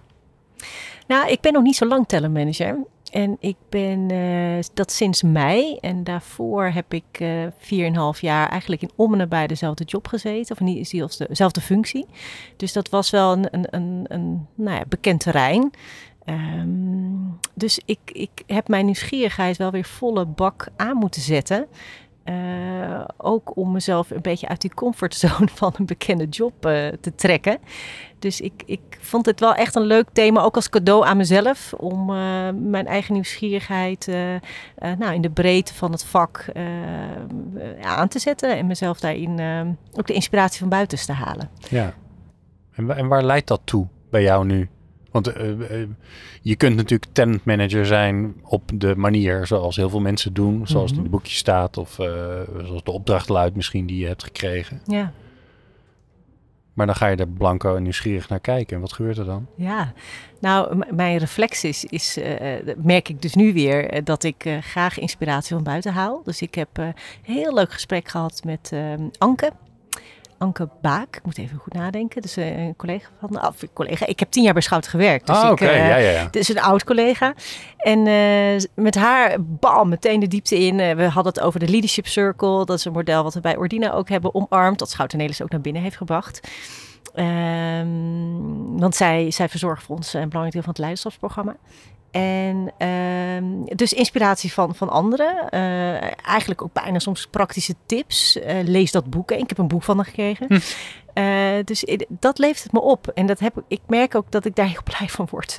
[1.06, 2.84] Nou, ik ben nog niet zo lang talentmanager.
[3.10, 5.76] En ik ben eh, dat sinds mei.
[5.80, 7.46] En daarvoor heb ik eh
[8.14, 10.54] 4,5 jaar eigenlijk in om en nabij dezelfde job gezeten.
[10.54, 12.06] Of niet dezelfde, dezelfde functie.
[12.56, 15.70] Dus dat was wel een, een, een, een nou ja, bekend terrein.
[16.24, 17.16] Ehm,
[17.54, 21.66] dus ik, ik heb mijn nieuwsgierigheid wel weer volle bak aan moeten zetten.
[22.26, 27.14] Eh, ook om mezelf een beetje uit die comfortzone van een bekende job eh, te
[27.14, 27.58] trekken.
[28.18, 31.72] Dus ik, ik vond het wel echt een leuk thema, ook als cadeau aan mezelf,
[31.72, 34.06] om eh, mijn eigen nieuwsgierigheid
[34.98, 36.44] nou, in de breedte van het vak
[37.82, 39.40] aan te zetten en mezelf daarin
[39.92, 41.50] ook de inspiratie van buiten te halen.
[41.70, 41.94] Ja.
[42.72, 44.68] En, en waar leidt dat toe bij jou nu?
[45.22, 45.88] Want eh, eh,
[46.42, 50.66] je kunt natuurlijk talentmanager zijn op de manier zoals heel veel mensen doen.
[50.66, 51.76] Zoals het in de boekjes staat.
[51.76, 52.06] Of eh,
[52.64, 54.80] zoals de opdracht luidt misschien die je hebt gekregen.
[54.86, 55.12] Ja.
[56.72, 58.74] Maar dan ga je er blanco en nieuwsgierig naar kijken.
[58.76, 59.46] En wat gebeurt er dan?
[59.54, 59.92] Ja,
[60.40, 62.18] nou, m- mijn reflex is, is
[62.64, 66.22] dat merk ik dus nu weer, dat ik graag inspiratie van buiten haal.
[66.24, 69.50] Dus ik heb een heel leuk gesprek gehad met ehm, Anke.
[70.38, 72.22] Anke Baak, ik moet even goed nadenken.
[72.22, 74.06] Dus een collega van, of een collega.
[74.06, 75.26] Ik heb tien jaar bij Schout gewerkt.
[75.26, 75.70] Dus ik, oké.
[75.70, 76.24] ja, ja, ja.
[76.24, 77.34] het is een oud collega.
[77.76, 80.76] En eh, met haar, bam, meteen de diepte in.
[80.76, 82.64] We hadden het over de Leadership Circle.
[82.64, 84.78] Dat is een model wat we bij Ordina ook hebben omarmd.
[84.78, 86.48] Dat Schouten Nelis ook naar binnen heeft gebracht.
[87.14, 91.56] Ehm, want zij, zij verzorgt voor ons een belangrijk deel van het leiderschapsprogramma.
[92.10, 95.48] En ehm, dus inspiratie van, van anderen.
[95.48, 98.38] Eh, eigenlijk ook bijna soms praktische tips.
[98.38, 99.30] Eh, lees dat boek.
[99.30, 100.46] Ik heb een boek van haar gekregen.
[100.48, 100.58] Hm.
[101.14, 103.08] Eh, dus dat levert het me op.
[103.08, 105.58] En dat heb, ik- merk ook dat ik daar heel blij van word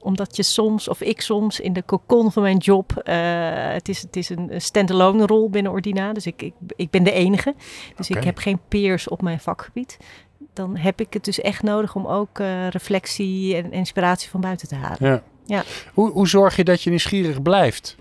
[0.00, 3.00] omdat je soms, of ik soms, in de cocon van mijn job.
[3.04, 6.12] het, is, het is een standalone rol binnen Ordina.
[6.12, 7.54] Dus ik, ik, ik ben de enige.
[7.96, 9.96] Dus ik heb geen peers op mijn vakgebied.
[10.54, 14.68] Dan heb ik het dus echt nodig om ook eh, reflectie en inspiratie van buiten
[14.68, 14.96] te halen.
[15.00, 15.22] Ja.
[15.46, 15.62] Ja.
[15.94, 17.96] Hoe, hoe zorg je dat je nieuwsgierig blijft?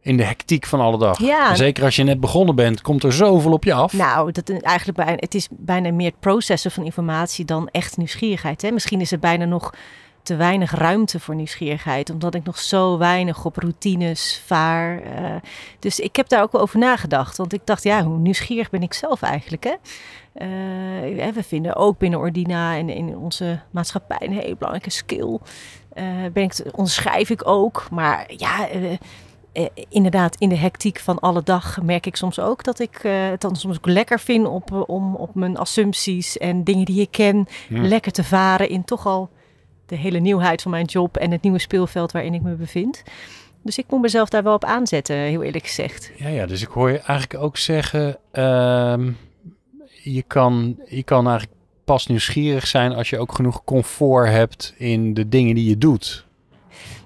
[0.00, 1.20] In de hectiek van alle dag.
[1.20, 1.54] Ja.
[1.54, 3.92] Zeker als je net begonnen bent, komt er zoveel op je af.
[3.92, 7.96] Nou, dat is eigenlijk bijna, het is bijna meer het processen van informatie dan echt
[7.96, 8.62] nieuwsgierigheid.
[8.62, 8.70] Hè?
[8.70, 9.74] Misschien is er bijna nog
[10.22, 15.02] te weinig ruimte voor nieuwsgierigheid, omdat ik nog zo weinig op routines vaar.
[15.02, 15.34] eh.
[15.78, 18.82] dus ik heb daar ook wel over nagedacht, want ik dacht, ja, hoe nieuwsgierig ben
[18.82, 19.64] ik zelf eigenlijk?
[19.64, 19.74] Hè?
[20.38, 25.38] Eh, we vinden ook binnen Ordina en in onze maatschappij een hele belangrijke skill.
[25.92, 28.68] Eh, ben ik, onderschrijf ik ook, maar ja.
[28.68, 33.40] eh, inderdaad, in de hectiek van alle dag merk ik soms ook dat ik het
[33.40, 37.46] dan soms ook lekker vind op, om op mijn assumpties en dingen die ik ken
[37.68, 39.30] lekker te varen in toch al
[39.86, 43.02] de hele nieuwheid van mijn job en het nieuwe speelveld waarin ik me bevind.
[43.62, 46.12] Dus ik moet mezelf daar wel op aanzetten, heel eerlijk gezegd.
[46.16, 49.10] Ja, ja, dus ik hoor je eigenlijk ook zeggen, ehm,
[50.12, 55.14] je, kan, je kan eigenlijk pas nieuwsgierig zijn als je ook genoeg comfort hebt in
[55.14, 56.26] de dingen die je doet.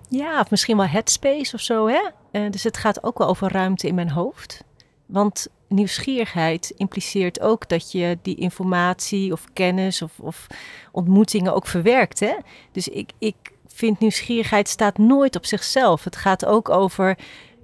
[0.09, 2.09] Ja, of misschien wel headspace of zo, hè?
[2.31, 4.65] Eh, dus het gaat ook wel over ruimte in mijn hoofd.
[5.07, 10.47] Want nieuwsgierigheid impliceert ook dat je die informatie of kennis of, of
[10.93, 12.35] ontmoetingen ook verwerkt, hè?
[12.73, 13.35] Dus ik, ik
[13.67, 16.05] vind nieuwsgierigheid staat nooit op zichzelf.
[16.05, 17.19] Het gaat ook over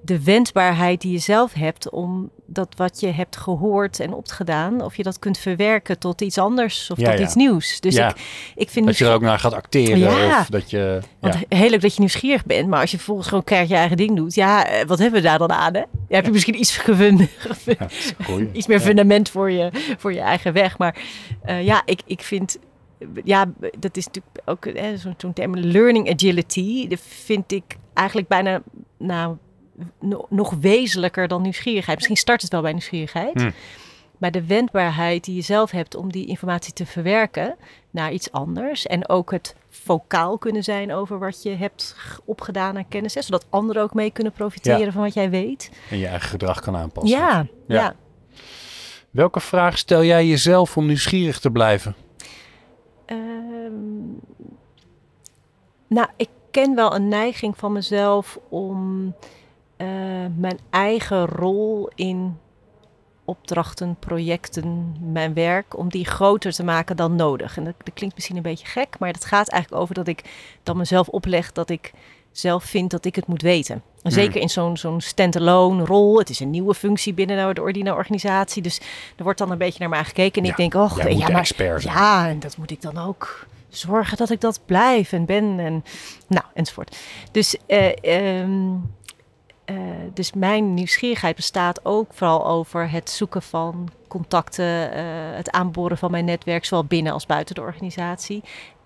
[0.09, 4.97] de wendbaarheid die je zelf hebt om dat wat je hebt gehoord en opgedaan, of
[4.97, 7.25] je dat kunt verwerken tot iets anders of Ja, tot ja.
[7.25, 7.81] iets nieuws.
[7.81, 8.17] Dus ja, ik,
[8.55, 10.41] ik vind dat je er ook naar gaat acteren Ja.
[10.41, 11.01] of dat je...
[11.21, 13.97] want heel leuk dat je nieuwsgierig bent, maar als je vervolgens gewoon keihard je eigen
[13.97, 15.75] ding doet, ja, eh, wat hebben we daar dan aan?
[15.75, 15.83] Hè?
[16.09, 17.29] Heb je misschien iets gevonden,
[18.53, 20.79] iets meer fundament voor je, voor je eigen weg.
[20.79, 20.97] Maar
[21.43, 22.59] eh, ja, ik, ik vind,
[23.25, 26.89] ja, dat is natuurlijk ook zo'n zo'n term, learning agility.
[26.89, 28.63] Dat vind ik eigenlijk bijna,
[28.99, 29.37] nou,
[30.01, 31.97] no- nog wezenlijker dan nieuwsgierigheid.
[31.97, 33.41] Misschien start het wel bij nieuwsgierigheid.
[33.41, 33.51] Hm.
[34.19, 37.57] Maar de wendbaarheid die je zelf hebt om die informatie te verwerken
[37.91, 38.87] naar iets anders.
[38.87, 43.15] En ook het vocaal kunnen zijn over wat je hebt opgedaan aan kennis.
[43.15, 44.93] Hè, zodat anderen ook mee kunnen profiteren Ja.
[44.93, 45.71] van wat jij weet.
[45.91, 47.19] En je eigen gedrag kan aanpassen.
[47.19, 47.75] Ja, Ja.
[47.81, 47.95] ja.
[49.11, 51.95] Welke vraag stel jij jezelf om nieuwsgierig te blijven?
[53.07, 53.21] Ehm,
[55.87, 59.15] nou, ik ken wel een neiging van mezelf om
[59.79, 59.87] eh,
[60.37, 62.39] mijn eigen rol in
[63.25, 67.57] opdrachten, projecten, mijn werk, om die groter te maken dan nodig.
[67.57, 70.25] En dat, dat klinkt misschien een beetje gek, maar het gaat eigenlijk over dat ik
[70.63, 71.93] dan mezelf opleg dat ik
[72.33, 73.75] zelf vind dat ik het moet weten.
[73.75, 74.11] En Hmm.
[74.23, 76.19] zeker in zo'n zo'n standalone rol.
[76.19, 78.63] Het is een nieuwe functie binnen nou de Ordina organisatie.
[78.63, 78.81] Dus
[79.17, 80.41] er wordt dan een beetje naar mij gekeken.
[80.43, 81.95] En Ja, ik denk, oh, ja, de maar expert zijn.
[81.95, 85.85] ja, en dat moet ik dan ook zorgen dat ik dat blijf en ben en
[86.27, 86.97] nou, enzovoort.
[87.33, 87.93] Dus, eh,
[88.41, 88.75] ehm,
[89.69, 89.77] eh,
[90.15, 95.05] dus mijn nieuwsgierigheid bestaat ook vooral over het zoeken van contacten, eh,
[95.37, 98.43] het aanboren van mijn netwerk, zowel binnen als buiten de organisatie.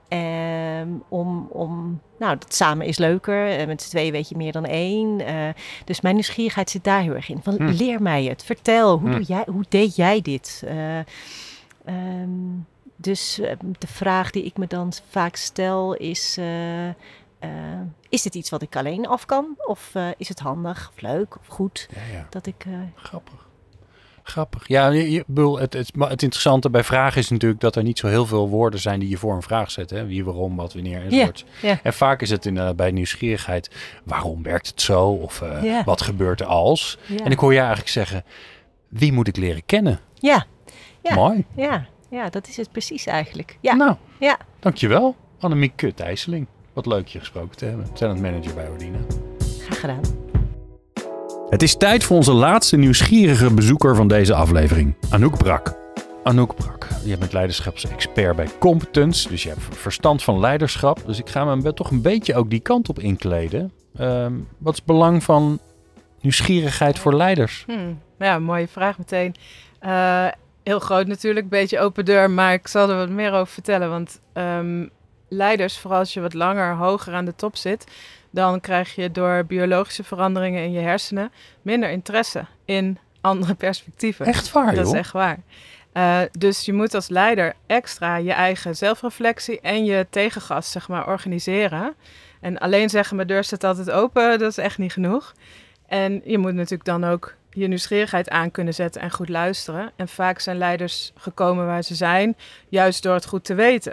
[0.09, 3.49] Ehm, om, om, nou, dat samen is leuker.
[3.49, 5.21] En met z'n tweeën weet je meer dan één.
[5.27, 5.49] Eh,
[5.85, 7.40] dus mijn nieuwsgierigheid zit daar heel erg in.
[7.42, 7.64] Van, Hm.
[7.64, 8.45] Leer mij het.
[8.45, 9.14] Vertel, hoe, Hm.
[9.16, 10.62] doe jij, hoe deed jij dit?
[10.66, 10.99] Eh,
[11.85, 12.31] ehm,
[12.97, 16.38] dus eh, de vraag die ik me dan vaak stel is...
[17.43, 17.51] eh,
[18.09, 19.47] is dit iets wat ik alleen af kan?
[19.67, 22.27] Of eh, is het handig of leuk of goed Ja, ja.
[22.31, 22.65] dat ik...
[22.67, 23.51] eh, Grappig.
[24.25, 24.69] Grappig.
[24.69, 27.99] Ja, je, je, bedoel, het, het, het interessante bij vragen is natuurlijk dat er niet
[27.99, 29.97] zo heel veel woorden zijn die je voor een vraag zetten.
[29.97, 30.07] Hè?
[30.07, 31.45] Wie, waarom, wat, wanneer enzovoort.
[31.63, 31.79] ja.
[31.83, 33.71] En vaak is het inderdaad bij nieuwsgierigheid,
[34.05, 35.09] waarom werkt het zo?
[35.09, 35.85] Of Ja.
[35.85, 36.99] wat gebeurt er als?
[37.25, 38.25] En ik hoor je eigenlijk zeggen,
[38.89, 40.01] wie moet ik leren kennen?
[40.15, 40.45] ja,
[41.03, 41.15] Ja.
[41.15, 41.45] Mooi.
[41.57, 43.59] ja, ja, dat is het precies eigenlijk.
[43.61, 44.39] Ja, Nou, ja.
[44.61, 45.17] dankjewel.
[45.41, 46.47] Annemiek Kut-IJsseling.
[46.73, 47.93] Wat leuk je gesproken te hebben.
[47.93, 48.99] Talent manager bij Ordina.
[49.61, 50.01] graag gedaan.
[51.49, 55.75] Het is tijd voor onze laatste nieuwsgierige bezoeker van deze aflevering, Anouk Brak.
[56.23, 61.03] Anouk Brak, je bent leiderschapsexpert bij Competence, dus je hebt verstand van leiderschap.
[61.07, 63.73] Dus ik ga me toch een beetje ook die kant op inkleden.
[63.97, 65.59] Ehm, wat is het belang van
[66.21, 67.65] nieuwsgierigheid voor leiders?
[67.67, 69.35] Hmm, ja, mooie vraag meteen.
[69.79, 70.27] Eh,
[70.63, 73.91] heel groot natuurlijk, beetje open deur, maar ik zal er wat meer over vertellen.
[73.91, 74.87] Want ehm,
[75.33, 77.87] leiders, vooral als je wat langer, hoger aan de top zit,
[78.31, 84.27] dan krijg je door biologische veranderingen in je hersenen minder interesse in andere perspectieven.
[84.27, 84.99] Echt waar, Dat is joh?
[84.99, 85.38] echt waar.
[85.92, 91.07] Eh, dus je moet als leider extra je eigen zelfreflectie en je tegengas, zeg maar,
[91.09, 91.95] organiseren.
[92.40, 95.35] En alleen zeggen, mijn deur staat altijd open, dat is echt niet genoeg.
[95.87, 99.90] En je moet natuurlijk dan ook je nieuwsgierigheid aan kunnen zetten en goed luisteren.
[99.97, 102.37] En vaak zijn leiders gekomen waar ze zijn,
[102.68, 103.92] juist door het goed te weten.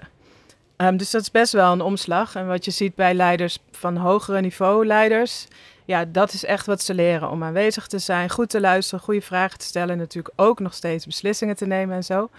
[0.80, 2.36] Ehm, dus dat is best wel een omslag.
[2.36, 5.48] En wat je ziet bij leiders van hogere niveau leiders,
[5.86, 7.30] ja, dat is echt wat ze leren.
[7.30, 9.90] Om aanwezig te zijn, goed te luisteren, goede vragen te stellen.
[9.90, 12.30] En natuurlijk ook nog steeds beslissingen te nemen en zo.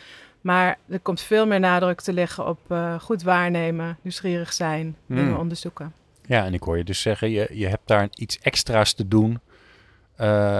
[0.40, 5.16] Maar er komt veel meer nadruk te liggen op eh, goed waarnemen, nieuwsgierig zijn, Hmm.
[5.16, 5.92] dingen onderzoeken.
[6.26, 9.40] Ja, en ik hoor je dus zeggen, je, je hebt daar iets extra's te doen
[10.16, 10.58] eh,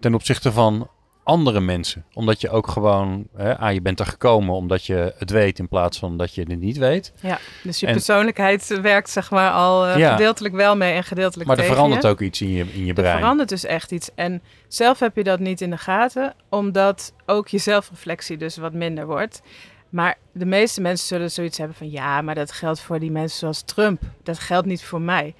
[0.00, 0.88] ten opzichte van
[1.24, 2.04] andere mensen.
[2.14, 5.68] Omdat je ook gewoon, hè, ah, je bent er gekomen omdat je het weet in
[5.68, 7.12] plaats van dat je het niet weet.
[7.20, 10.10] Ja, dus je En- persoonlijkheid werkt zeg maar al eh, Ja.
[10.12, 12.08] gedeeltelijk wel mee en gedeeltelijk Maar er tegen verandert je.
[12.08, 13.18] ook iets in je, in je Er brein.
[13.18, 14.10] verandert dus echt iets.
[14.14, 18.72] En zelf heb je dat niet in de gaten, omdat ook je zelfreflectie dus wat
[18.72, 19.42] minder wordt.
[19.88, 23.38] Maar de meeste mensen zullen zoiets hebben van ja, maar dat geldt voor die mensen
[23.38, 24.02] zoals Trump.
[24.22, 25.34] Dat geldt niet voor mij.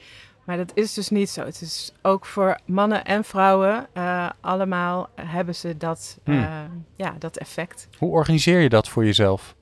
[0.44, 1.44] Maar dat is dus niet zo.
[1.44, 3.86] Het is ook voor mannen en vrouwen.
[3.92, 6.38] eh, allemaal hebben ze dat, Hmm.
[6.42, 6.60] eh,
[6.96, 7.88] ja, dat effect.
[7.98, 9.54] Hoe organiseer je dat voor jezelf?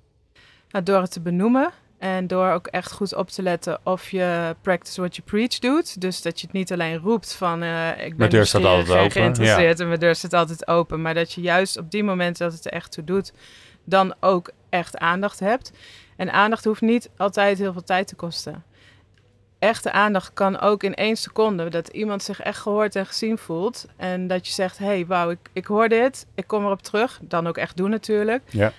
[0.70, 4.56] Nou, door het te benoemen en door ook echt goed op te letten of je
[4.62, 6.00] practice what you preach doet.
[6.00, 8.98] Dus dat je het niet alleen roept van eh ik ben deur staat altijd en
[8.98, 11.02] open, geïnteresseerd en mijn deur staat altijd open.
[11.02, 13.32] Maar dat je juist op die momenten dat het er echt toe doet,
[13.84, 15.72] dan ook echt aandacht hebt.
[16.16, 18.64] En aandacht hoeft niet altijd heel veel tijd te kosten.
[19.62, 21.68] Echte aandacht kan ook in één seconde.
[21.68, 23.86] Dat iemand zich echt gehoord en gezien voelt.
[23.96, 26.26] En dat je zegt, hé, hey, wauw, ik, ik hoor dit.
[26.34, 27.20] Ik kom erop terug.
[27.22, 28.42] Dan ook echt doen natuurlijk.
[28.50, 28.72] Ja.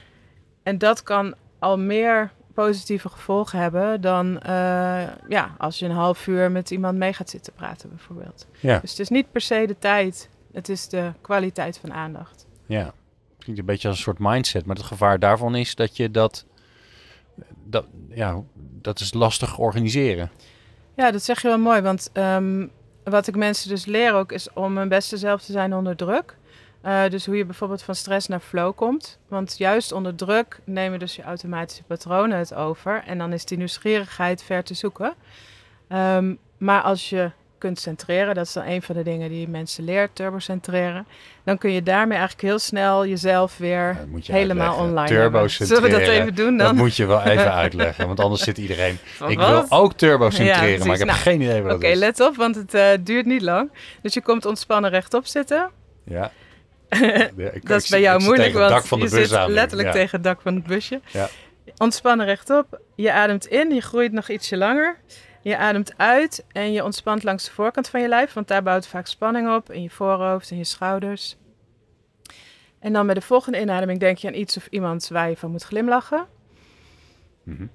[0.63, 4.51] En dat kan al meer positieve gevolgen hebben dan eh,
[5.27, 8.47] ja, als je een half uur met iemand mee gaat zitten praten bijvoorbeeld.
[8.59, 8.79] Ja.
[8.79, 12.45] Dus het is niet per se de tijd, het is de kwaliteit van aandacht.
[12.65, 12.93] Ja,
[13.37, 14.65] klinkt een beetje als een soort mindset.
[14.65, 16.45] Maar het gevaar daarvan is dat je dat,
[17.63, 18.41] dat ja,
[18.81, 20.31] dat is lastig organiseren.
[20.95, 22.67] Ja, dat zeg je wel mooi, want ehm,
[23.03, 26.35] wat ik mensen dus leer ook is om hun beste zelf te zijn onder druk.
[26.81, 29.19] Eh, dus hoe je bijvoorbeeld van stress naar flow komt.
[29.27, 33.03] Want juist onder druk nemen dus je automatische patronen het over.
[33.05, 35.13] En dan is die nieuwsgierigheid ver te zoeken.
[35.87, 37.31] Ehm, maar als je
[37.63, 41.05] kunt centreren, dat is dan een van de dingen die je mensen leert, turbocentreren.
[41.43, 45.25] Dan kun je daarmee eigenlijk heel snel jezelf weer Dat je helemaal uitleggen.
[45.29, 45.47] online.
[45.49, 46.75] Zullen we dat even doen Dat dan?
[46.75, 48.97] moet je wel even uitleggen, want anders zit iedereen...
[49.17, 49.67] Van ik wat?
[49.69, 51.99] wil ook turbo centreren, Ja, maar ik heb Nou, geen idee wat Oké, dat is.
[51.99, 53.71] let op, want het eh, duurt niet lang.
[54.01, 55.69] Dus je komt ontspannen rechtop zitten.
[56.05, 56.31] Ja.
[57.37, 59.51] Ja, ik- dat is bij jou moeilijk, want dak van de je bus zit aan
[59.51, 59.93] letterlijk Ja.
[59.93, 61.01] tegen het dak van het busje.
[61.11, 61.29] Ja.
[61.77, 62.79] Ontspannen rechtop.
[62.95, 64.97] Je ademt in, je groeit nog ietsje langer.
[65.43, 68.87] Je ademt uit en je ontspant langs de voorkant van je lijf, want daar bouwt
[68.87, 71.37] vaak spanning op in je voorhoofd en je schouders.
[72.79, 75.51] En dan bij de volgende inademing denk je aan iets of iemand waar je van
[75.51, 76.27] moet glimlachen.
[77.43, 77.67] Mhm.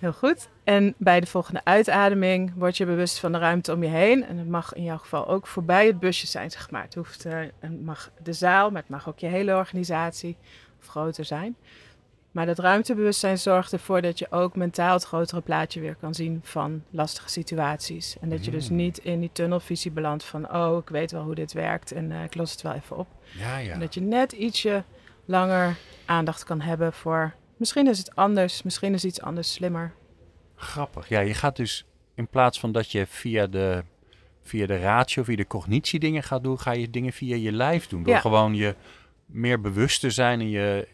[0.00, 0.48] Heel goed.
[0.64, 4.24] En bij de volgende uitademing word je bewust van de ruimte om je heen.
[4.24, 6.82] En het mag in jouw geval ook voorbij het busje zijn, zeg maar.
[6.82, 7.24] Het, hoeft,
[7.58, 10.36] het mag de zaal, maar het mag ook je hele organisatie
[10.80, 11.56] of groter zijn.
[12.34, 16.40] Maar dat ruimtebewustzijn zorgt ervoor dat je ook mentaal het grotere plaatje weer kan zien
[16.42, 18.16] van lastige situaties.
[18.20, 18.76] En dat je dus Mm.
[18.76, 22.22] niet in die tunnelvisie belandt van, oh, ik weet wel hoe dit werkt en eh,
[22.24, 23.06] ik los het wel even op.
[23.38, 23.72] Ja, ja.
[23.72, 24.84] En dat je net ietsje
[25.24, 29.92] langer aandacht kan hebben voor, misschien is het anders, misschien is iets anders slimmer.
[30.56, 31.08] Grappig.
[31.08, 33.84] Ja, je gaat dus in plaats van dat je via de,
[34.42, 37.86] via de ratio, via de cognitie dingen gaat doen, ga je dingen via je lijf
[37.86, 38.02] doen.
[38.02, 38.20] Door Ja.
[38.20, 38.74] gewoon je
[39.26, 40.88] meer bewust te zijn en je,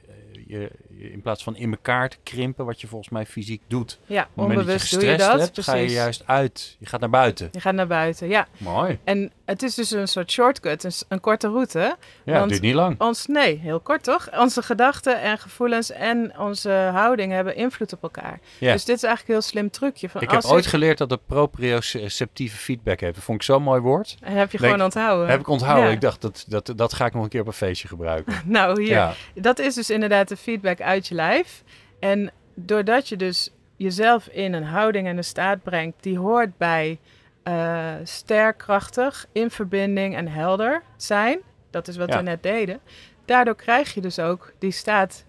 [0.47, 3.99] je- in plaats van in elkaar te krimpen, wat je volgens mij fysiek doet.
[4.07, 5.41] Ja, moment dat onbewust je doe je dat.
[5.41, 6.77] hebt, ga je juist uit.
[6.79, 7.49] Je gaat naar buiten.
[7.53, 8.47] Je gaat naar buiten, ja.
[8.59, 8.99] Mooi.
[9.05, 11.79] En het is dus een soort shortcut, een, een korte route.
[11.79, 13.01] Ja, Want- het duurt niet lang.
[13.01, 14.29] Ons, nee, heel kort toch?
[14.39, 18.41] Onze gedachten en gevoelens en onze houding hebben invloed op elkaar.
[18.59, 18.73] Ja.
[18.73, 20.09] Dus dit is eigenlijk een heel slim trucje.
[20.09, 23.15] Van Ik heb ooit geleerd dat het proprioceptieve feedback heeft.
[23.15, 24.17] Dat vond ik zo'n mooi woord.
[24.21, 25.29] En heb je Denk- gewoon onthouden.
[25.29, 25.87] heb ik onthouden.
[25.89, 25.95] Ja.
[25.95, 28.35] Ik dacht, dat, dat, dat ga ik nog een keer op een feestje gebruiken.
[28.45, 28.91] Nou, hier.
[28.91, 29.13] Ja.
[29.35, 31.63] Dat is dus inderdaad de feedback uit je lijf.
[32.01, 36.99] En doordat je dus jezelf in een houding en een staat brengt die hoort bij
[37.43, 41.39] eh, sterk, krachtig, in verbinding en helder zijn.
[41.71, 42.17] Dat is wat Ja.
[42.17, 42.81] we net deden.
[43.25, 45.25] Daardoor krijg je dus ook die staat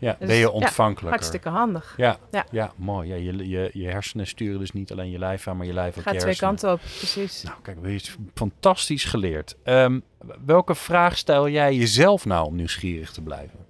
[0.00, 1.10] Ja, Dus, ben je ja, ontvankelijker.
[1.10, 1.94] hartstikke handig.
[1.96, 2.44] Ja, ja.
[2.50, 2.72] Ja.
[2.76, 3.08] mooi.
[3.08, 5.96] Ja, je, je, je hersenen sturen dus niet alleen je lijf aan, maar je lijf
[5.98, 7.42] ook Gaat je twee kanten op, precies.
[7.42, 9.56] Nou, kijk, we hebben iets fantastisch geleerd.
[9.62, 10.00] Ehm,
[10.44, 13.66] welke vraag stel jij jezelf nou om nieuwsgierig te blijven?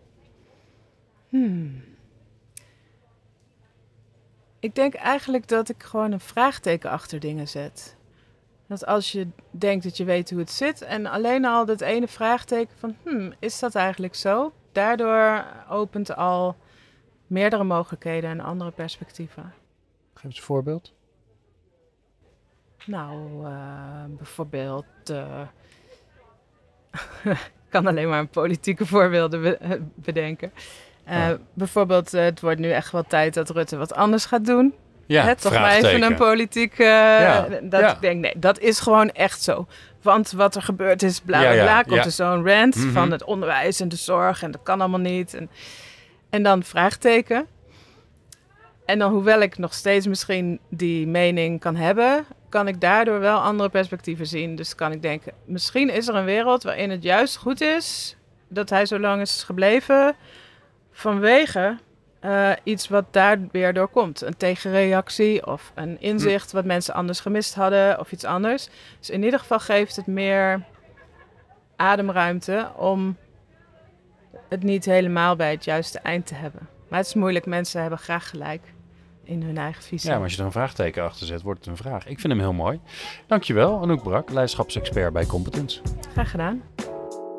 [1.28, 1.84] Hmm.
[4.60, 7.96] Ik denk eigenlijk dat ik gewoon een vraagteken achter dingen zet.
[8.66, 12.08] Dat als je denkt dat je weet hoe het zit en alleen al dat ene
[12.08, 14.52] vraagteken van, hmm, is dat eigenlijk zo?
[14.72, 16.56] Daardoor opent al
[17.26, 19.52] meerdere mogelijkheden en andere perspectieven.
[20.14, 20.92] Geef eens een voorbeeld.
[22.86, 24.84] Nou, eh, bijvoorbeeld.
[25.10, 25.40] eh,
[27.24, 30.52] ik kan alleen maar een politieke voorbeelden be- bedenken.
[31.08, 31.28] Eh.
[31.54, 34.74] Bijvoorbeeld, eh, het wordt nu echt wel tijd dat Rutte wat anders gaat doen.
[35.06, 36.78] Ja, Hè, toch maar even een politiek.
[36.78, 37.92] Ja, Dat ja.
[37.94, 39.66] ik denk, nee, dat is gewoon echt zo.
[40.02, 42.92] Want wat er gebeurd is, bla bla Ja, ja, bla, komt er zo'n rant Mhm.
[42.92, 45.34] van het onderwijs en de zorg en dat kan allemaal niet.
[45.34, 45.50] En,
[46.30, 47.46] en dan vraagteken.
[48.86, 53.38] En dan, hoewel ik nog steeds misschien die mening kan hebben, kan ik daardoor wel
[53.38, 54.56] andere perspectieven zien.
[54.56, 58.16] Dus kan ik denken, misschien is er een wereld waarin het juist goed is
[58.48, 60.14] dat hij zo lang is gebleven
[60.98, 61.76] vanwege
[62.20, 64.22] eh, iets wat daar weer door komt.
[64.22, 68.68] Een tegenreactie of een inzicht wat mensen anders gemist hadden of iets anders.
[68.98, 70.64] Dus in ieder geval geeft het meer
[71.76, 73.16] ademruimte om
[74.48, 76.68] het niet helemaal bij het juiste eind te hebben.
[76.88, 78.62] Maar het is moeilijk, mensen hebben graag gelijk
[79.24, 80.08] in hun eigen visie.
[80.08, 82.06] Ja, maar als je er een vraagteken achter zet, wordt het een vraag.
[82.06, 82.80] Ik vind hem heel mooi.
[83.26, 85.80] Dankjewel, Anouk Brak, leiderschapsexpert bij Competence.
[86.12, 86.62] Graag gedaan.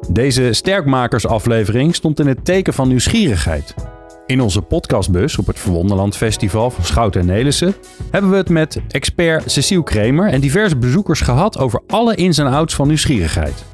[0.08, 3.74] Deze Sterkmakersaflevering stond in het teken van nieuwsgierigheid.
[4.26, 7.76] In onze podcastbus op het Verwonderland Festival van Schouten en Nelissen
[8.12, 12.48] hebben we het met expert Cecile Kremer en diverse bezoekers gehad over alle ins en
[12.48, 13.66] outs van nieuwsgierigheid.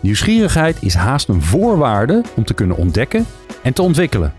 [0.00, 3.26] Nieuwsgierigheid is haast een voorwaarde om te kunnen ontdekken
[3.62, 4.34] en te ontwikkelen.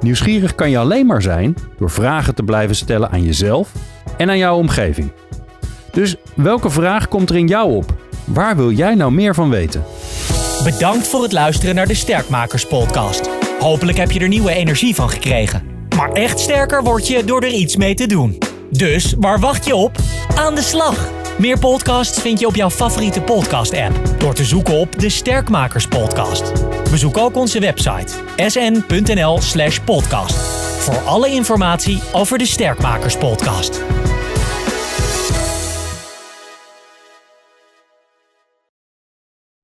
[0.00, 3.72] Nieuwsgierig kan je alleen maar zijn door vragen te blijven stellen aan jezelf
[4.16, 5.12] en aan jouw omgeving.
[5.92, 8.07] Dus welke vraag komt er in jou op?
[8.28, 9.84] Waar wil jij nou meer van weten?
[10.64, 13.28] Bedankt voor het luisteren naar de Sterkmakers podcast.
[13.58, 15.62] Hopelijk heb je er nieuwe energie van gekregen.
[15.96, 18.38] Maar echt sterker word je door er iets mee te doen.
[18.70, 19.96] Dus waar wacht je op?
[20.34, 21.08] Aan de slag!
[21.38, 26.52] Meer podcasts vind je op jouw favoriete podcast-app door te zoeken op de Sterkmakers podcast.
[26.90, 28.14] Bezoek ook onze website
[28.46, 30.34] sn.nl/podcast
[30.78, 33.80] voor alle informatie over de Sterkmakers podcast.